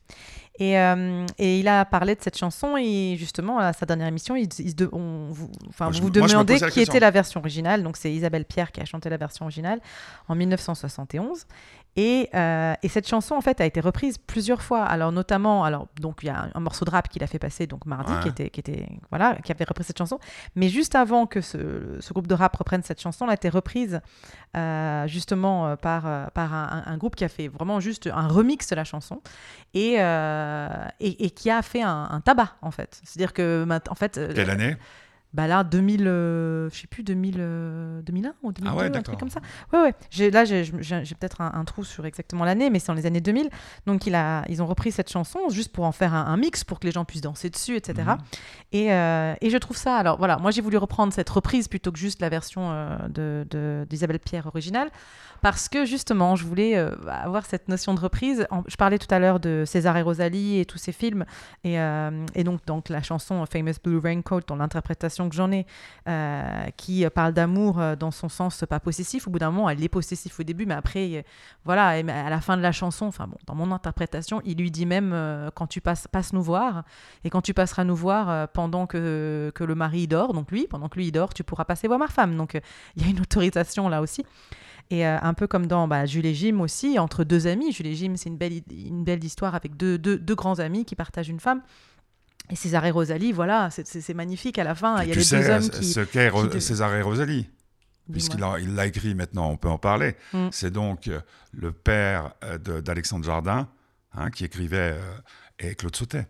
Et, 0.59 0.79
euh, 0.79 1.25
et 1.37 1.59
il 1.59 1.67
a 1.67 1.83
parlé 1.83 2.15
de 2.15 2.21
cette 2.21 2.37
chanson 2.37 2.77
et 2.77 3.17
justement, 3.19 3.59
à 3.59 3.73
sa 3.73 3.85
dernière 3.85 4.07
émission, 4.07 4.37
il, 4.37 4.47
il 4.59 4.69
se 4.69 4.75
de- 4.75 4.89
on 4.93 5.27
vous, 5.29 5.51
enfin, 5.67 5.85
Moi, 5.89 5.93
vous 5.95 6.03
vous 6.03 6.09
demandez 6.09 6.57
qui 6.71 6.79
était 6.79 7.01
la 7.01 7.11
version 7.11 7.41
originale. 7.41 7.83
Donc 7.83 7.97
c'est 7.97 8.13
Isabelle 8.13 8.45
Pierre 8.45 8.71
qui 8.71 8.79
a 8.79 8.85
chanté 8.85 9.09
la 9.09 9.17
version 9.17 9.43
originale 9.43 9.81
en 10.29 10.35
1971. 10.35 11.45
Et, 11.97 12.29
euh, 12.33 12.73
et 12.83 12.89
cette 12.89 13.07
chanson, 13.07 13.35
en 13.35 13.41
fait, 13.41 13.61
a 13.61 13.65
été 13.65 13.79
reprise 13.79 14.17
plusieurs 14.17 14.61
fois. 14.61 14.83
Alors, 14.83 15.13
notamment, 15.13 15.63
alors, 15.63 15.87
donc, 16.01 16.19
il 16.23 16.25
y 16.25 16.29
a 16.29 16.49
un, 16.53 16.59
morceau 16.59 16.83
de 16.83 16.89
rap 16.89 17.07
qu'il 17.07 17.23
a 17.23 17.27
fait 17.27 17.39
passer, 17.39 17.67
donc 17.67 17.85
mardi, 17.85 18.11
Ouais. 18.11 18.19
qui, 18.21 18.27
était, 18.27 18.49
qui, 18.49 18.59
était, 18.59 18.87
voilà, 19.11 19.35
qui 19.43 19.51
avait 19.51 19.63
repris 19.63 19.85
cette 19.85 19.97
chanson. 19.97 20.19
Mais 20.55 20.67
juste 20.67 20.95
avant 20.95 21.25
que 21.25 21.39
ce, 21.39 21.97
ce 21.99 22.13
groupe 22.13 22.27
de 22.27 22.33
rap 22.33 22.55
reprenne 22.55 22.83
cette 22.83 23.01
chanson, 23.01 23.25
elle 23.25 23.31
a 23.31 23.35
été 23.35 23.47
reprise 23.47 24.01
euh, 24.57 25.07
justement 25.07 25.67
euh, 25.67 25.75
par, 25.77 26.31
par 26.31 26.53
un, 26.53 26.97
groupe 26.97 27.15
qui 27.15 27.23
a 27.23 27.29
fait 27.29 27.47
vraiment 27.47 27.79
juste 27.79 28.07
un 28.07 28.27
remix 28.27 28.67
de 28.69 28.75
la 28.75 28.83
chanson 28.83 29.21
et, 29.73 29.95
euh, 29.99 30.67
et, 30.99 31.25
et 31.25 31.29
qui 31.29 31.49
a 31.49 31.61
fait 31.61 31.81
un, 31.81 32.09
un 32.11 32.19
tabac, 32.19 32.55
en 32.61 32.71
fait. 32.71 32.99
C'est-à-dire 33.03 33.31
que, 33.31 33.65
en 33.89 33.95
fait, 33.95 34.19
Quelle 34.33 34.49
année? 34.49 34.75
Bah 35.35 35.47
là, 35.47 35.63
2000, 35.65 36.07
euh, 36.07 36.69
je 36.71 36.79
sais 36.79 36.87
plus, 36.87 37.03
2000, 37.03 37.35
euh, 37.39 38.01
2001 38.03 38.33
ou 38.41 38.51
2002, 38.53 38.69
Ah 38.71 38.79
ouais, 38.89 38.97
un 38.97 39.01
truc 39.01 39.19
comme 39.19 39.29
ça. 39.29 39.41
Ouais, 39.73 39.81
ouais. 39.81 39.93
J'ai, 40.09 40.31
là, 40.31 40.45
j'ai, 40.45 40.63
peut-être 40.63 41.41
un, 41.41 41.51
un 41.53 41.65
trou 41.65 41.83
sur 41.83 42.05
exactement 42.05 42.45
l'année, 42.45 42.69
mais 42.69 42.79
c'est 42.79 42.87
dans 42.87 42.93
les 42.93 43.05
années 43.05 43.19
2000. 43.21 43.49
Donc, 43.85 44.07
il 44.07 44.15
a, 44.15 44.43
ils 44.47 44.63
ont 44.63 44.65
repris 44.65 44.91
cette 44.93 45.11
chanson 45.11 45.39
juste 45.49 45.73
pour 45.73 45.83
en 45.83 45.91
faire 45.91 46.13
un, 46.13 46.25
un 46.25 46.37
mix, 46.37 46.63
pour 46.63 46.79
que 46.79 46.85
les 46.85 46.91
gens 46.91 47.03
puissent 47.03 47.21
danser 47.21 47.49
dessus, 47.49 47.75
etc. 47.75 48.03
Mhm. 48.07 48.17
Et, 48.71 48.93
euh, 48.93 49.33
et 49.41 49.49
je 49.49 49.57
trouve 49.57 49.75
ça. 49.77 49.97
Alors, 49.97 50.17
voilà, 50.17 50.37
moi, 50.37 50.51
j'ai 50.51 50.61
voulu 50.61 50.77
reprendre 50.77 51.11
cette 51.11 51.29
reprise 51.29 51.67
plutôt 51.67 51.91
que 51.91 51.99
juste 51.99 52.21
la 52.21 52.29
version 52.29 52.71
euh, 52.71 52.97
de, 53.09 53.45
de- 53.49 53.85
d'Isabelle 53.89 54.19
Pierre 54.19 54.47
originale, 54.47 54.89
parce 55.41 55.67
que 55.69 55.85
justement, 55.85 56.35
je 56.35 56.45
voulais 56.45 56.77
euh, 56.77 56.91
avoir 57.09 57.45
cette 57.45 57.67
notion 57.67 57.93
de 57.93 57.99
reprise. 57.99 58.47
En- 58.49 58.63
je 58.67 58.75
parlais 58.77 58.97
tout 58.97 59.13
à 59.13 59.19
l'heure 59.19 59.39
de 59.41 59.63
César 59.65 59.95
et 59.97 60.01
Rosalie 60.01 60.59
et 60.59 60.65
tous 60.65 60.77
ces 60.77 60.91
films, 60.93 61.25
et, 61.63 61.79
euh, 61.79 62.25
et 62.35 62.43
donc, 62.45 62.65
donc 62.65 62.87
la 62.89 63.01
chanson 63.01 63.45
Famous 63.45 63.73
Blue 63.83 63.97
Raincoat, 63.97 64.41
dans 64.47 64.55
l'interprétation 64.55 65.24
que 65.29 65.35
j'en 65.35 65.51
ai, 65.51 65.65
euh, 66.07 66.67
qui 66.77 67.05
parle 67.13 67.33
d'amour 67.33 67.79
euh, 67.79 67.95
dans 67.95 68.11
son 68.11 68.29
sens 68.29 68.63
pas 68.69 68.79
possessif. 68.79 69.27
Au 69.27 69.31
bout 69.31 69.39
d'un 69.39 69.51
moment, 69.51 69.69
elle 69.69 69.83
est 69.83 69.89
possessive 69.89 70.33
au 70.39 70.43
début, 70.43 70.65
mais 70.65 70.73
après, 70.73 71.17
euh, 71.17 71.21
voilà, 71.63 71.89
à 71.89 72.29
la 72.29 72.41
fin 72.41 72.57
de 72.57 72.61
la 72.61 72.71
chanson, 72.71 73.05
enfin 73.05 73.27
bon, 73.27 73.37
dans 73.45 73.55
mon 73.55 73.71
interprétation, 73.71 74.41
il 74.45 74.57
lui 74.57 74.71
dit 74.71 74.85
même 74.85 75.11
euh, 75.13 75.49
quand 75.53 75.67
tu 75.67 75.81
passes, 75.81 76.07
passe 76.07 76.33
nous 76.33 76.43
voir, 76.43 76.83
et 77.23 77.29
quand 77.29 77.41
tu 77.41 77.53
passeras 77.53 77.83
nous 77.83 77.95
voir 77.95 78.29
euh, 78.29 78.45
pendant 78.51 78.87
que, 78.87 79.51
que 79.55 79.63
le 79.63 79.75
mari 79.75 80.07
dort, 80.07 80.33
donc 80.33 80.51
lui, 80.51 80.67
pendant 80.67 80.89
que 80.89 80.97
lui 80.97 81.07
il 81.07 81.11
dort, 81.11 81.33
tu 81.33 81.43
pourras 81.43 81.65
passer 81.65 81.87
voir 81.87 81.99
ma 81.99 82.07
femme. 82.07 82.35
Donc 82.35 82.55
euh, 82.55 82.59
il 82.95 83.03
y 83.03 83.07
a 83.07 83.09
une 83.09 83.19
autorisation 83.19 83.89
là 83.89 84.01
aussi. 84.01 84.25
Et 84.91 85.05
euh, 85.07 85.17
un 85.21 85.33
peu 85.33 85.47
comme 85.47 85.65
dans 85.65 85.87
bah, 85.87 86.05
Jules 86.05 86.25
et 86.25 86.33
Jim 86.33 86.59
aussi, 86.59 86.99
entre 86.99 87.23
deux 87.23 87.47
amis. 87.47 87.71
Jules 87.71 87.87
et 87.87 87.95
Jim, 87.95 88.13
c'est 88.15 88.29
une 88.29 88.37
belle, 88.37 88.61
une 88.69 89.03
belle 89.03 89.23
histoire 89.23 89.55
avec 89.55 89.75
deux, 89.75 89.97
deux, 89.97 90.17
deux 90.19 90.35
grands 90.35 90.59
amis 90.59 90.85
qui 90.85 90.95
partagent 90.95 91.29
une 91.29 91.39
femme. 91.39 91.61
Et 92.49 92.55
César 92.55 92.85
et 92.85 92.91
Rosalie, 92.91 93.31
voilà, 93.31 93.69
c'est- 93.71 94.13
magnifique 94.13 94.57
à 94.59 94.63
la 94.63 94.75
fin. 94.75 95.01
Il 95.01 95.07
y 95.07 95.11
a 95.11 95.13
tu 95.13 95.19
les 95.19 95.25
sais 95.25 95.39
deux 95.41 95.49
hommes 95.49 95.61
ce 95.61 95.69
qui. 95.71 95.85
ce 95.85 95.99
qu'est 96.01 96.29
de- 96.31 96.59
César 96.59 96.93
et 96.95 97.01
Rosalie 97.01 97.49
puisqu'il 98.11 98.39
l'a 98.75 98.85
écrit 98.85 99.15
maintenant, 99.15 99.49
on 99.49 99.57
peut 99.57 99.67
en 99.69 99.79
parler. 99.79 100.15
Mm. 100.31 100.49
C'est 100.51 100.69
donc 100.69 101.07
euh, 101.07 101.19
le 101.53 101.71
père 101.71 102.33
euh, 102.43 102.59
d'Alexandre 102.81 103.25
Jardin 103.25 103.67
hein, 104.13 104.29
qui 104.29 104.45
écrivait 104.45 104.93
euh, 104.95 105.17
et 105.57 105.73
Claude 105.73 105.95
Sautet. 105.95 106.27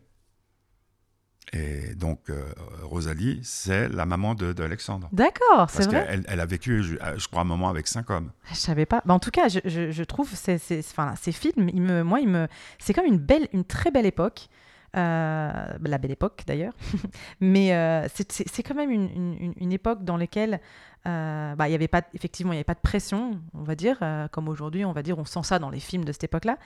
Et 1.54 1.94
donc 1.96 2.30
euh, 2.30 2.44
Rosalie, 2.82 3.40
c'est 3.44 3.88
la 3.90 4.06
maman 4.06 4.36
de- 4.36 4.52
d'Alexandre. 4.52 5.10
D'accord, 5.12 5.70
c'est 5.70 5.78
Parce 5.84 5.88
vrai. 5.88 6.06
qu'elle 6.08 6.26
elle 6.28 6.40
a 6.40 6.46
vécu, 6.46 6.82
je, 6.82 6.96
je 7.18 7.28
crois, 7.28 7.42
un 7.42 7.46
moment 7.46 7.70
avec 7.70 7.88
cinq 7.88 8.10
hommes. 8.10 8.32
Je 8.50 8.56
savais 8.56 8.86
pas. 8.86 9.02
Bah, 9.06 9.14
en 9.14 9.20
tout 9.20 9.32
cas, 9.32 9.48
je, 9.48 9.60
je- 9.66 9.92
je 9.92 10.04
trouve 10.04 10.34
ces, 10.34 10.58
ces, 10.58 10.80
enfin, 10.80 11.14
ces 11.22 11.32
films, 11.32 11.70
ils 11.74 11.82
me, 11.82 12.04
moi, 12.04 12.20
ils 12.20 12.28
me, 12.28 12.48
c'est 12.80 12.94
comme 12.94 13.06
une 13.06 13.20
belle, 13.20 13.48
une 13.54 13.64
très 13.64 13.92
belle 13.92 14.06
époque. 14.08 14.48
Euh, 14.96 15.52
la 15.84 15.98
belle 15.98 16.12
époque 16.12 16.44
d'ailleurs, 16.48 16.74
mais 17.42 17.74
euh, 17.74 18.08
c'est- 18.14 18.64
quand 18.64 18.76
même 18.76 18.92
une 18.92 19.72
époque 19.74 20.04
dans 20.06 20.16
laquelle 20.18 20.62
euh, 21.08 21.56
bah, 21.56 21.70
y 21.70 21.76
avait 21.76 21.88
pas, 21.88 22.02
effectivement, 22.14 22.52
il 22.52 22.56
n'y 22.56 22.60
avait 22.60 22.64
pas 22.64 22.74
de 22.74 22.80
pression, 22.80 23.40
on 23.54 23.64
va 23.64 23.76
dire, 23.76 23.98
euh, 24.02 24.28
comme 24.28 24.48
aujourd'hui, 24.48 24.86
on 24.86 24.92
va 24.92 25.04
dire, 25.04 25.18
on 25.20 25.26
sent 25.26 25.44
ça 25.44 25.60
dans 25.60 25.70
les 25.70 25.80
films 25.80 26.04
de 26.04 26.12
cette 26.12 26.24
époque-là. 26.24 26.58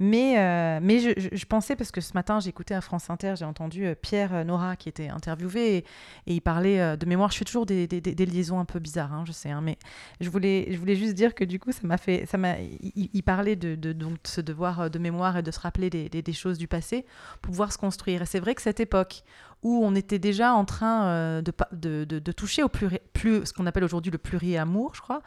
Mais, 0.00 0.38
euh, 0.38 0.80
mais 0.82 0.98
je, 0.98 1.46
pensais, 1.46 1.76
parce 1.76 1.92
que 1.92 2.00
ce 2.00 2.12
matin, 2.14 2.40
écouté 2.40 2.74
à 2.74 2.80
France 2.80 3.08
Inter, 3.10 3.34
j'ai 3.36 3.44
entendu 3.44 3.86
euh, 3.86 3.94
Pierre 3.94 4.44
Nora 4.44 4.76
qui 4.76 4.88
était 4.88 5.08
interviewé 5.08 5.76
et, 5.76 5.84
il 6.26 6.40
parlait 6.40 6.96
de 6.96 7.06
mémoire. 7.06 7.30
Je 7.30 7.38
fais 7.38 7.44
toujours 7.44 7.66
des, 7.66 7.86
des- 7.86 8.26
liaisons 8.26 8.58
un 8.58 8.64
peu 8.64 8.78
bizarres, 8.78 9.12
hein, 9.12 9.24
je 9.26 9.32
sais, 9.32 9.50
hein, 9.50 9.60
mais 9.60 9.78
je 10.20 10.28
voulais, 10.28 10.66
je 10.70 10.78
voulais 10.78 10.96
juste 10.96 11.14
dire 11.14 11.34
que 11.34 11.44
du 11.44 11.58
coup, 11.60 11.70
ça 11.70 11.86
m'a 11.86 11.98
fait, 11.98 12.26
ça 12.26 12.38
m'a, 12.38 12.54
il, 12.58 13.22
parlait 13.22 13.56
de, 13.56 13.92
donc, 13.92 14.18
ce 14.24 14.40
devoir 14.40 14.90
de 14.90 14.98
mémoire 14.98 15.36
et 15.36 15.42
de 15.42 15.50
se 15.50 15.60
rappeler 15.60 15.90
des- 15.90 16.08
des 16.08 16.32
choses 16.32 16.58
du 16.58 16.66
passé 16.68 17.06
pour 17.42 17.52
pouvoir 17.52 17.72
se 17.72 17.78
construire. 17.78 18.22
Et 18.22 18.26
c'est 18.26 18.40
vrai 18.40 18.54
que 18.54 18.62
cette 18.62 18.80
époque 18.80 19.22
où 19.64 19.82
on 19.82 19.94
était 19.94 20.18
déjà 20.18 20.52
en 20.52 20.66
train 20.66 21.06
euh, 21.06 21.42
de, 21.42 22.32
toucher 22.32 22.62
au 22.62 22.68
plus, 22.68 23.46
ce 23.46 23.52
qu'on 23.52 23.64
appelle 23.64 23.82
aujourd'hui 23.82 24.12
le 24.12 24.18
pluri-amour, 24.18 24.94
je 24.94 25.00
crois, 25.00 25.22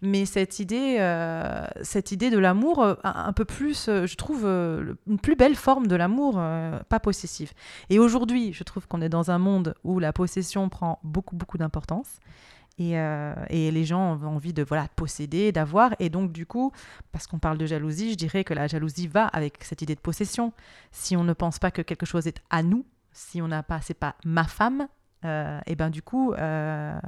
mais 0.00 0.24
cette 0.24 0.58
idée, 0.58 0.96
euh, 0.98 1.66
cette 1.82 2.10
idée 2.10 2.30
de 2.30 2.38
l'amour 2.38 2.82
euh, 2.82 2.94
un, 3.04 3.34
peu 3.34 3.44
plus, 3.44 3.86
je 3.86 4.14
trouve, 4.16 4.46
une 4.46 5.18
plus 5.22 5.36
belle 5.36 5.54
forme 5.54 5.86
de 5.86 5.94
l'amour, 5.94 6.40
pas 6.88 7.00
possessif. 7.00 7.52
Et 7.90 7.98
aujourd'hui, 7.98 8.54
je 8.54 8.64
trouve 8.64 8.88
qu'on 8.88 9.02
est 9.02 9.10
dans 9.10 9.30
un 9.30 9.38
monde 9.38 9.74
où 9.84 9.98
la 9.98 10.14
possession 10.14 10.70
prend 10.70 10.98
beaucoup, 11.04 11.36
beaucoup 11.36 11.58
d'importance. 11.58 12.18
Et, 12.78 12.92
et 13.50 13.70
les 13.70 13.84
gens 13.84 14.18
ont 14.22 14.26
envie 14.26 14.54
de 14.54 14.62
voilà 14.62 14.88
posséder, 14.96 15.52
d'avoir. 15.52 15.94
Et 15.98 16.08
donc, 16.08 16.32
du 16.32 16.46
coup, 16.46 16.72
parce 17.12 17.26
qu'on 17.26 17.38
parle 17.38 17.58
de 17.58 17.66
jalousie, 17.66 18.12
je 18.12 18.16
dirais 18.16 18.44
que 18.44 18.54
la 18.54 18.66
jalousie 18.66 19.06
va 19.06 19.26
avec 19.26 19.62
cette 19.62 19.82
idée 19.82 19.94
de 19.94 20.00
possession. 20.00 20.54
Si 20.90 21.14
on 21.14 21.22
ne 21.22 21.34
pense 21.34 21.58
pas 21.58 21.70
que 21.70 21.82
quelque 21.82 22.06
chose 22.06 22.26
est 22.26 22.40
à 22.48 22.62
nous, 22.62 22.86
si 23.12 23.40
on 23.42 23.48
n'a 23.48 23.62
pas, 23.62 23.80
c'est 23.82 23.94
pas 23.94 24.14
ma 24.24 24.44
femme, 24.44 24.86
euh, 25.24 25.60
et 25.66 25.76
ben 25.76 25.88
du 25.88 26.02
coup, 26.02 26.32
euh, 26.32 26.98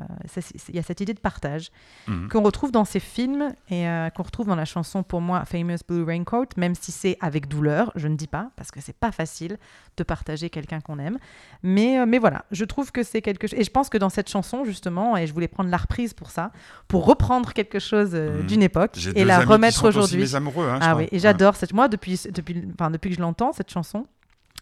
il 0.68 0.76
y 0.76 0.78
a 0.78 0.82
cette 0.84 1.00
idée 1.00 1.14
de 1.14 1.18
partage 1.20 1.72
Mhm. 2.06 2.28
qu'on 2.28 2.42
retrouve 2.42 2.70
dans 2.70 2.84
ces 2.84 3.00
films 3.00 3.52
et 3.70 3.88
euh, 3.88 4.08
qu'on 4.10 4.22
retrouve 4.22 4.46
dans 4.46 4.54
la 4.54 4.64
chanson 4.64 5.02
pour 5.02 5.20
moi 5.20 5.44
Famous 5.44 5.78
Blue 5.88 6.04
Raincoat, 6.04 6.46
même 6.56 6.76
si 6.76 6.92
c'est 6.92 7.16
avec 7.20 7.48
douleur, 7.48 7.90
je 7.96 8.06
ne 8.06 8.14
dis 8.14 8.28
pas, 8.28 8.50
parce 8.54 8.70
que 8.70 8.80
c'est 8.80 8.96
pas 8.96 9.10
facile 9.10 9.58
de 9.96 10.04
partager 10.04 10.48
quelqu'un 10.48 10.80
qu'on 10.80 11.00
aime. 11.00 11.18
Mais, 11.64 12.06
mais 12.06 12.18
voilà, 12.20 12.44
je 12.52 12.64
trouve 12.64 12.92
que 12.92 13.02
c'est 13.02 13.20
quelque 13.20 13.48
chose. 13.48 13.58
Et 13.58 13.64
je 13.64 13.70
pense 13.70 13.88
que 13.88 13.98
dans 13.98 14.10
cette 14.10 14.28
chanson, 14.30 14.64
justement, 14.64 15.16
et 15.16 15.26
je 15.26 15.32
voulais 15.32 15.48
prendre 15.48 15.70
la 15.70 15.76
reprise 15.76 16.14
pour 16.14 16.30
ça, 16.30 16.52
pour 16.86 17.06
reprendre 17.06 17.52
quelque 17.52 17.80
chose 17.80 18.14
Mhm. 18.14 18.46
d'une 18.46 18.62
époque 18.62 18.96
et 19.16 19.24
la 19.24 19.40
remettre 19.40 19.88
aujourd'hui. 19.88 20.20
mes 20.20 20.34
amoureux. 20.36 20.68
hein, 20.68 20.78
Ah 20.80 20.94
oui, 20.94 21.08
et 21.10 21.18
j'adore 21.18 21.56
cette. 21.56 21.72
Moi, 21.72 21.88
depuis, 21.88 22.20
depuis, 22.32 22.64
enfin, 22.74 22.92
depuis 22.92 23.10
que 23.10 23.16
je 23.16 23.20
l'entends, 23.20 23.52
cette 23.52 23.72
chanson, 23.72 24.06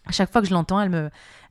à 0.05 0.11
chaque 0.11 0.31
fois 0.31 0.41
que 0.41 0.47
je 0.47 0.53
l'entends, 0.53 0.81
elle 0.81 0.89
me, 0.89 1.09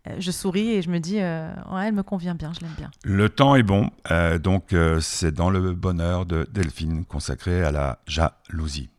euh, 0.08 0.16
je 0.18 0.30
souris 0.30 0.70
et 0.72 0.82
je 0.82 0.90
me 0.90 0.98
dis, 0.98 1.20
euh, 1.20 1.48
ouais, 1.70 1.88
elle 1.88 1.94
me 1.94 2.02
convient 2.02 2.34
bien, 2.34 2.52
je 2.52 2.60
l'aime 2.60 2.74
bien. 2.76 2.90
Le 3.04 3.28
temps 3.28 3.54
est 3.54 3.62
bon, 3.62 3.90
euh, 4.10 4.38
donc 4.38 4.72
euh, 4.72 5.00
c'est 5.00 5.32
dans 5.32 5.50
le 5.50 5.72
bonheur 5.72 6.26
de 6.26 6.46
Delphine 6.50 7.04
consacré 7.04 7.62
à 7.62 7.70
la 7.70 7.98
jalousie. 8.06 8.90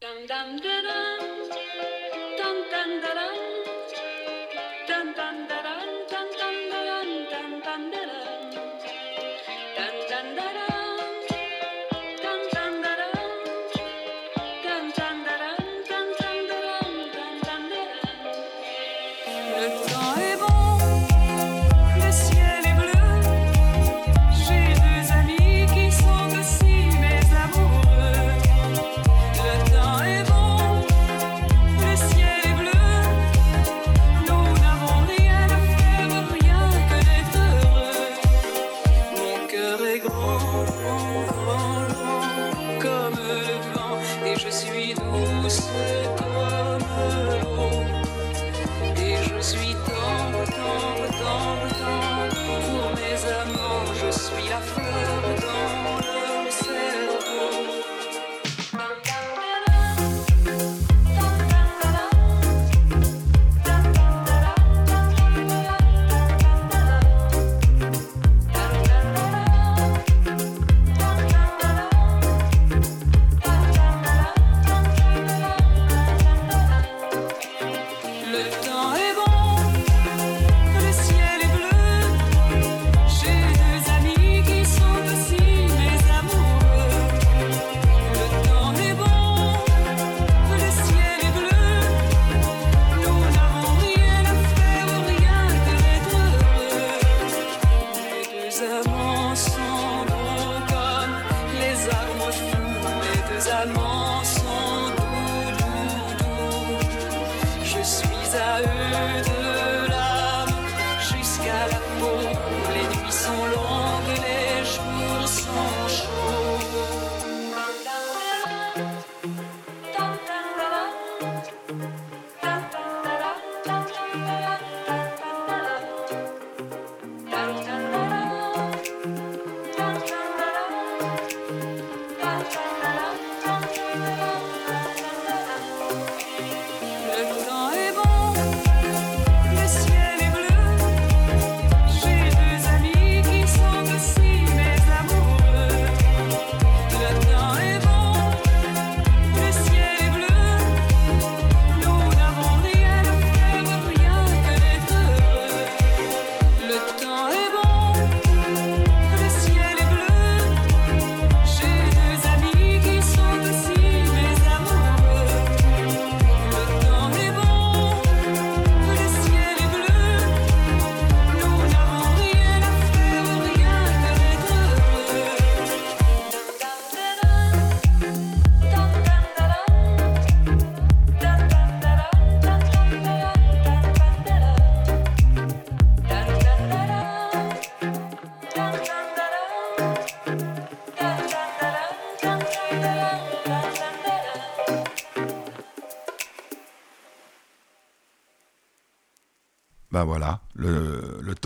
Dum 0.00 0.10
dum 0.28 0.28
da 0.28 0.36
dum, 0.58 0.60
dum 0.60 1.15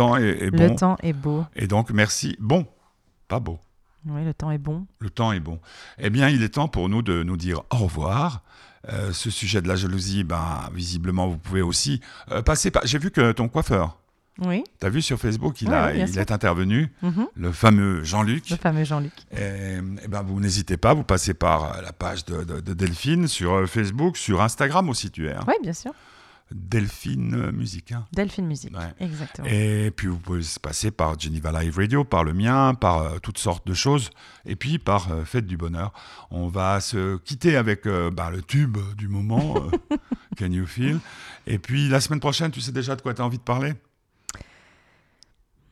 temps 0.01 0.17
est, 0.17 0.29
est 0.43 0.51
Le 0.51 0.75
temps 0.77 0.97
est 1.03 1.13
beau. 1.13 1.45
Et 1.57 1.67
donc, 1.67 1.91
merci. 1.91 2.37
Bon, 2.41 2.67
pas 3.29 3.41
beau. 3.41 3.59
Oui, 4.07 4.25
le 4.25 4.33
temps 4.33 4.51
est 4.51 4.59
bon. 4.59 4.87
Le 4.99 5.11
temps 5.11 5.33
est 5.33 5.41
bon. 5.41 5.61
Eh 5.99 6.09
bien, 6.11 6.29
il 6.31 6.43
est 6.43 6.51
temps 6.55 6.69
pour 6.69 6.89
nous 6.89 7.03
de 7.03 7.23
nous 7.23 7.37
dire 7.37 7.63
au 7.71 7.77
revoir. 7.77 8.43
Euh, 8.89 9.13
ce 9.13 9.29
sujet 9.31 9.61
de 9.61 9.69
la 9.69 9.77
jalousie, 9.77 10.25
ben, 10.25 10.71
visiblement, 10.73 11.29
vous 11.29 11.37
pouvez 11.37 11.61
aussi 11.61 12.01
euh, 12.31 12.41
passer 12.41 12.71
par. 12.71 12.87
J'ai 12.87 12.99
vu 12.99 13.11
que 13.11 13.33
ton 13.33 13.47
coiffeur, 13.47 13.99
Oui. 14.39 14.65
tu 14.81 14.87
as 14.87 14.89
vu 14.89 15.03
sur 15.03 15.19
Facebook, 15.19 15.61
il, 15.61 15.71
a, 15.71 15.95
il 15.95 16.19
est 16.19 16.31
intervenu, 16.33 16.91
Mhm. 17.03 17.27
le 17.35 17.53
fameux 17.53 18.03
Jean-Luc. 18.05 18.49
Le 18.49 18.57
fameux 18.57 18.85
Jean-Luc. 18.85 19.13
Et, 19.33 19.81
eh 20.03 20.09
ben, 20.09 20.23
vous 20.23 20.41
n'hésitez 20.41 20.79
pas, 20.79 20.95
vous 20.95 21.05
passez 21.05 21.35
par 21.35 21.83
la 21.83 21.93
page 21.93 22.25
de, 22.25 22.43
de- 22.43 22.61
de 22.61 22.73
Delphine 22.73 23.29
sur 23.29 23.53
euh, 23.53 23.67
Facebook, 23.67 24.17
sur 24.17 24.41
Instagram 24.41 24.89
aussi, 24.89 25.11
tu 25.11 25.29
es. 25.29 25.35
hein. 25.35 25.45
Oui, 25.47 25.55
bien 25.63 25.75
sûr. 25.75 25.93
Delphine 26.53 27.35
euh, 27.35 27.53
Musique. 27.53 27.93
hein. 27.93 28.07
Delphine 28.13 28.47
Musique. 28.47 28.77
Ouais. 28.77 28.93
Exactement. 29.07 29.47
Et 29.49 29.91
puis 29.95 30.09
vous 30.09 30.19
pouvez 30.19 30.43
se 30.43 30.59
passer 30.59 30.91
par 30.91 31.19
Geneva 31.19 31.63
Live 31.63 31.77
Radio, 31.77 32.05
par 32.05 32.25
le 32.25 32.33
mien, 32.35 32.75
par 32.75 33.03
euh, 33.03 33.19
toutes 33.23 33.39
sortes 33.39 33.67
de 33.67 33.75
choses, 33.75 34.11
et 34.47 34.57
puis 34.57 34.79
par 34.79 35.13
euh, 35.13 35.25
Fête 35.25 35.47
du 35.47 35.57
Bonheur. 35.57 35.93
On 36.31 36.49
va 36.49 36.81
se 36.81 37.17
quitter 37.19 37.57
avec 37.57 37.87
euh, 37.87 38.11
bah, 38.11 38.31
le 38.31 38.43
tube 38.43 38.79
du 38.97 39.09
moment, 39.09 39.55
Can 40.39 40.51
You 40.53 40.67
Feel? 40.67 40.99
Et 41.47 41.59
puis 41.59 41.89
la 41.89 42.01
semaine 42.01 42.21
prochaine, 42.21 42.51
tu 42.51 42.61
sais 42.61 42.73
déjà 42.73 42.97
de 42.97 43.03
quoi 43.03 43.15
tu 43.15 43.23
as 43.23 43.25
envie 43.25 43.39
de 43.39 43.43
parler? 43.43 43.75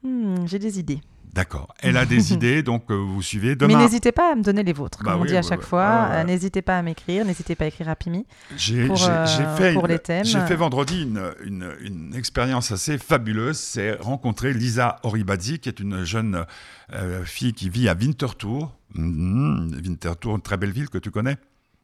Hmm, 0.02 0.46
J'ai 0.46 0.58
des 0.58 0.78
idées. 0.78 1.00
D'accord. 1.38 1.72
Elle 1.78 1.96
a 1.96 2.04
des 2.04 2.32
idées, 2.34 2.64
donc 2.64 2.90
euh, 2.90 2.94
vous 2.96 3.22
suivez 3.22 3.50
Mais 3.50 3.54
demain. 3.54 3.78
n'hésitez 3.78 4.10
pas 4.10 4.32
à 4.32 4.34
me 4.34 4.42
donner 4.42 4.64
les 4.64 4.72
vôtres, 4.72 5.04
Bah 5.04 5.12
comme 5.12 5.20
oui, 5.22 5.28
on 5.28 5.30
dit 5.30 5.36
à 5.36 5.40
ouais, 5.40 5.42
chaque 5.48 5.60
ouais. 5.60 5.66
fois. 5.66 6.08
Euh, 6.10 6.24
N'hésitez 6.24 6.62
pas 6.62 6.76
à 6.78 6.82
m'écrire, 6.82 7.24
n'hésitez 7.24 7.54
pas 7.54 7.64
à 7.66 7.68
écrire 7.68 7.88
à 7.88 7.94
Pimi. 7.94 8.26
J'ai 8.56 8.86
pour, 8.88 8.98
euh, 9.08 9.26
fait, 9.56 9.72
pour 9.72 9.84
une- 9.86 9.92
les 9.92 9.98
thèmes. 10.00 10.24
j'ai 10.24 10.40
fait 10.40 10.56
vendredi 10.56 11.02
une, 11.04 11.22
une- 11.44 11.72
une 11.80 12.14
expérience 12.16 12.72
assez 12.72 12.98
fabuleuse. 12.98 13.56
C'est 13.56 13.92
rencontrer 14.00 14.52
Lisa 14.52 14.96
Oribadzi, 15.04 15.60
qui 15.60 15.68
est 15.68 15.78
une 15.78 16.02
jeune 16.04 16.44
euh, 16.92 17.24
fille 17.24 17.52
qui 17.52 17.68
vit 17.70 17.88
à 17.88 17.94
Winterthur. 17.94 18.72
Mhm, 18.94 19.80
Winterthur, 19.84 20.34
une 20.34 20.40
très 20.42 20.56
belle 20.56 20.72
ville 20.72 20.88
que 20.88 20.98
tu 20.98 21.10
connais, 21.12 21.36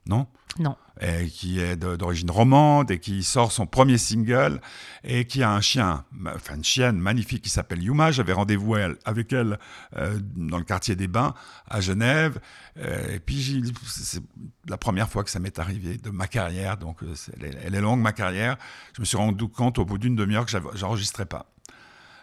non 0.07 0.27
Non. 0.59 0.77
et 1.01 1.27
qui 1.29 1.59
est 1.61 1.77
d'origine 1.77 2.31
romande 2.31 2.91
et 2.91 2.99
qui 3.01 3.23
sort 3.25 3.51
son 3.53 3.67
premier 3.67 3.99
single 3.99 4.61
et 5.03 5.27
qui 5.27 5.43
a 5.43 5.51
un 5.51 5.61
chien, 5.61 6.05
enfin 6.27 6.55
une 6.57 6.65
chienne 6.65 6.99
magnifique 6.99 7.43
qui 7.43 7.51
s'appelle 7.51 7.83
Yuma. 7.83 8.11
J'avais 8.13 8.33
rendez-vous 8.35 8.75
avec 9.05 9.33
elle 9.33 9.59
euh, 9.97 10.19
dans 10.37 10.59
le 10.59 10.65
quartier 10.65 10.95
des 10.95 11.09
Bains 11.09 11.35
à 11.69 11.81
Genève. 11.81 12.39
Euh, 12.79 13.15
et 13.15 13.19
puis 13.21 13.63
c'est 13.87 14.21
la 14.69 14.77
première 14.77 15.09
fois 15.09 15.25
que 15.25 15.31
ça 15.31 15.41
m'est 15.41 15.59
arrivé 15.59 15.97
de 15.97 16.11
ma 16.11 16.27
carrière, 16.29 16.77
donc 16.77 17.03
euh, 17.03 17.15
elle, 17.41 17.47
est- 17.47 17.59
elle 17.65 17.75
est 17.75 17.81
longue 17.81 18.01
ma 18.01 18.13
carrière. 18.13 18.57
Je 18.95 19.01
me 19.01 19.05
suis 19.07 19.17
rendu 19.17 19.49
compte 19.49 19.79
au 19.79 19.85
bout 19.85 19.99
d'une 19.99 20.17
demi-heure 20.17 20.47
que 20.47 20.53
j'enregistrais 20.75 21.27
pas. 21.27 21.47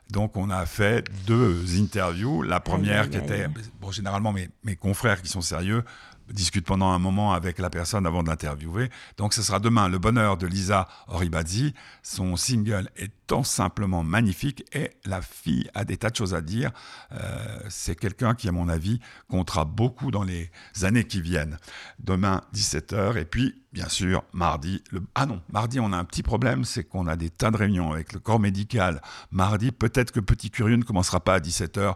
Donc 0.09 0.35
on 0.35 0.49
a 0.49 0.65
fait 0.65 1.07
deux 1.25 1.79
interviews. 1.81 2.41
La 2.41 2.59
première 2.59 3.03
aïe, 3.03 3.09
qui 3.09 3.17
aïe. 3.17 3.23
était, 3.23 3.47
bon 3.79 3.91
généralement 3.91 4.33
mes, 4.33 4.49
mes 4.65 4.75
confrères 4.75 5.21
qui 5.21 5.29
sont 5.29 5.39
sérieux 5.39 5.83
discutent 6.29 6.65
pendant 6.65 6.89
un 6.89 6.99
moment 6.99 7.33
avec 7.33 7.59
la 7.59 7.69
personne 7.69 8.05
avant 8.05 8.23
de 8.23 8.29
l'interviewer. 8.29 8.89
Donc 9.17 9.33
ce 9.33 9.41
sera 9.41 9.59
demain 9.59 9.89
le 9.89 9.99
bonheur 9.99 10.37
de 10.37 10.47
Lisa 10.47 10.87
Oribadzi. 11.07 11.73
Son 12.03 12.35
single 12.35 12.89
est 12.95 13.11
tout 13.27 13.43
simplement 13.43 14.03
magnifique 14.03 14.65
et 14.73 14.91
la 15.05 15.21
fille 15.21 15.69
a 15.73 15.85
des 15.85 15.97
tas 15.97 16.09
de 16.09 16.15
choses 16.15 16.33
à 16.33 16.41
dire. 16.41 16.71
Euh, 17.11 17.59
c'est 17.69 17.95
quelqu'un 17.95 18.35
qui 18.35 18.47
à 18.49 18.51
mon 18.51 18.69
avis 18.69 18.99
comptera 19.27 19.65
beaucoup 19.65 20.11
dans 20.11 20.23
les 20.23 20.51
années 20.83 21.05
qui 21.05 21.21
viennent. 21.21 21.57
Demain 21.99 22.41
17h 22.53 23.17
et 23.17 23.25
puis 23.25 23.61
bien 23.73 23.89
sûr 23.89 24.23
mardi. 24.33 24.83
Le... 24.91 25.01
Ah 25.15 25.25
non, 25.25 25.41
mardi 25.51 25.79
on 25.79 25.93
a 25.93 25.97
un 25.97 26.05
petit 26.05 26.23
problème, 26.23 26.65
c'est 26.65 26.83
qu'on 26.83 27.07
a 27.07 27.15
des 27.15 27.29
tas 27.29 27.51
de 27.51 27.57
réunions 27.57 27.91
avec 27.91 28.13
le 28.13 28.19
corps 28.19 28.39
médical. 28.39 29.01
Mardi 29.31 29.71
peut-être 29.71 30.11
que 30.11 30.19
Petit 30.19 30.51
Curieux 30.51 30.77
ne 30.77 30.83
commencera 30.83 31.19
pas 31.19 31.35
à 31.35 31.39
17h 31.39 31.95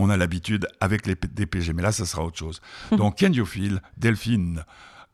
on 0.00 0.10
a 0.10 0.16
l'habitude 0.16 0.66
avec 0.80 1.06
les 1.06 1.14
DPG, 1.14 1.72
mais 1.74 1.82
là, 1.82 1.92
ça 1.92 2.06
sera 2.06 2.24
autre 2.24 2.38
chose. 2.38 2.60
Donc, 2.92 3.16
Ken 3.16 3.34
Feel, 3.44 3.82
Delphine, 3.96 4.64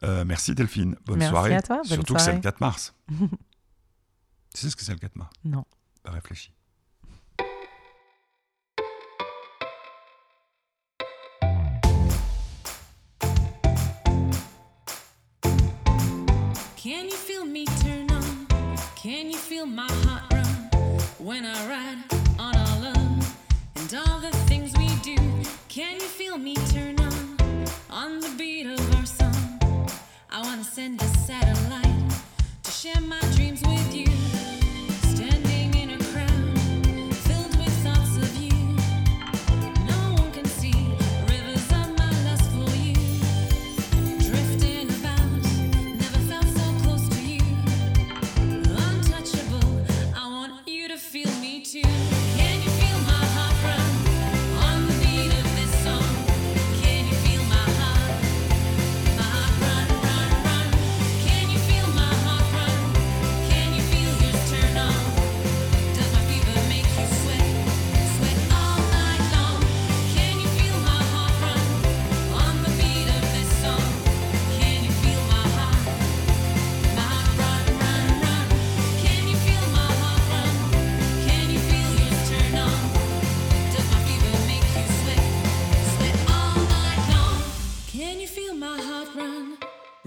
euh, 0.05 0.25
merci 0.25 0.55
Delphine, 0.55 0.97
bonne 1.05 1.19
Merci 1.19 1.31
soirée. 1.33 1.55
à 1.55 1.63
toi, 1.63 1.77
bonne 1.79 1.87
Surtout 1.87 2.15
que 2.15 2.21
c'est 2.21 2.35
le 2.35 2.41
4 2.41 2.61
mars. 2.61 2.95
tu 3.09 3.17
sais 4.55 4.71
ce 4.71 4.77
que 4.77 4.83
c'est 4.83 4.93
le 4.93 4.99
4 4.99 5.17
mars? 5.17 5.31
Non. 5.45 5.65
Bah, 6.05 6.13
Réfléchis. 6.13 6.53
Can 16.77 17.07
you 17.07 17.17
feel 17.17 17.45
me 17.45 17.65
turn 17.83 18.07
on? 18.13 18.47
Can 18.95 19.31
you 19.31 19.37
feel 19.39 19.67
my 19.67 19.89
heart 20.05 20.33
run 20.33 21.01
when 21.19 21.45
I 21.45 21.69
ride? 21.69 22.16
And 23.93 24.09
all 24.09 24.19
the 24.21 24.31
things 24.49 24.73
we 24.79 24.89
do? 25.03 25.17
Can 25.69 25.95
you 25.95 26.09
feel 26.09 26.39
me 26.39 26.55
turn 26.73 26.99
on 26.99 27.65
on 27.91 28.21
the 28.21 28.35
beat 28.37 28.67
of 28.67 28.97
our 28.97 29.07
song? 29.07 29.89
I 30.31 30.43
wanna 30.43 30.65
send 30.65 31.01
a 31.03 31.09
satellite 31.27 32.11
to 32.65 32.71
share 32.71 33.01
my 33.01 33.21
dreams 33.35 33.63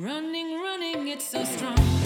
running, 0.10 0.60
running, 0.60 1.07
it's 1.07 1.24
so 1.26 1.43
strong. 1.43 1.99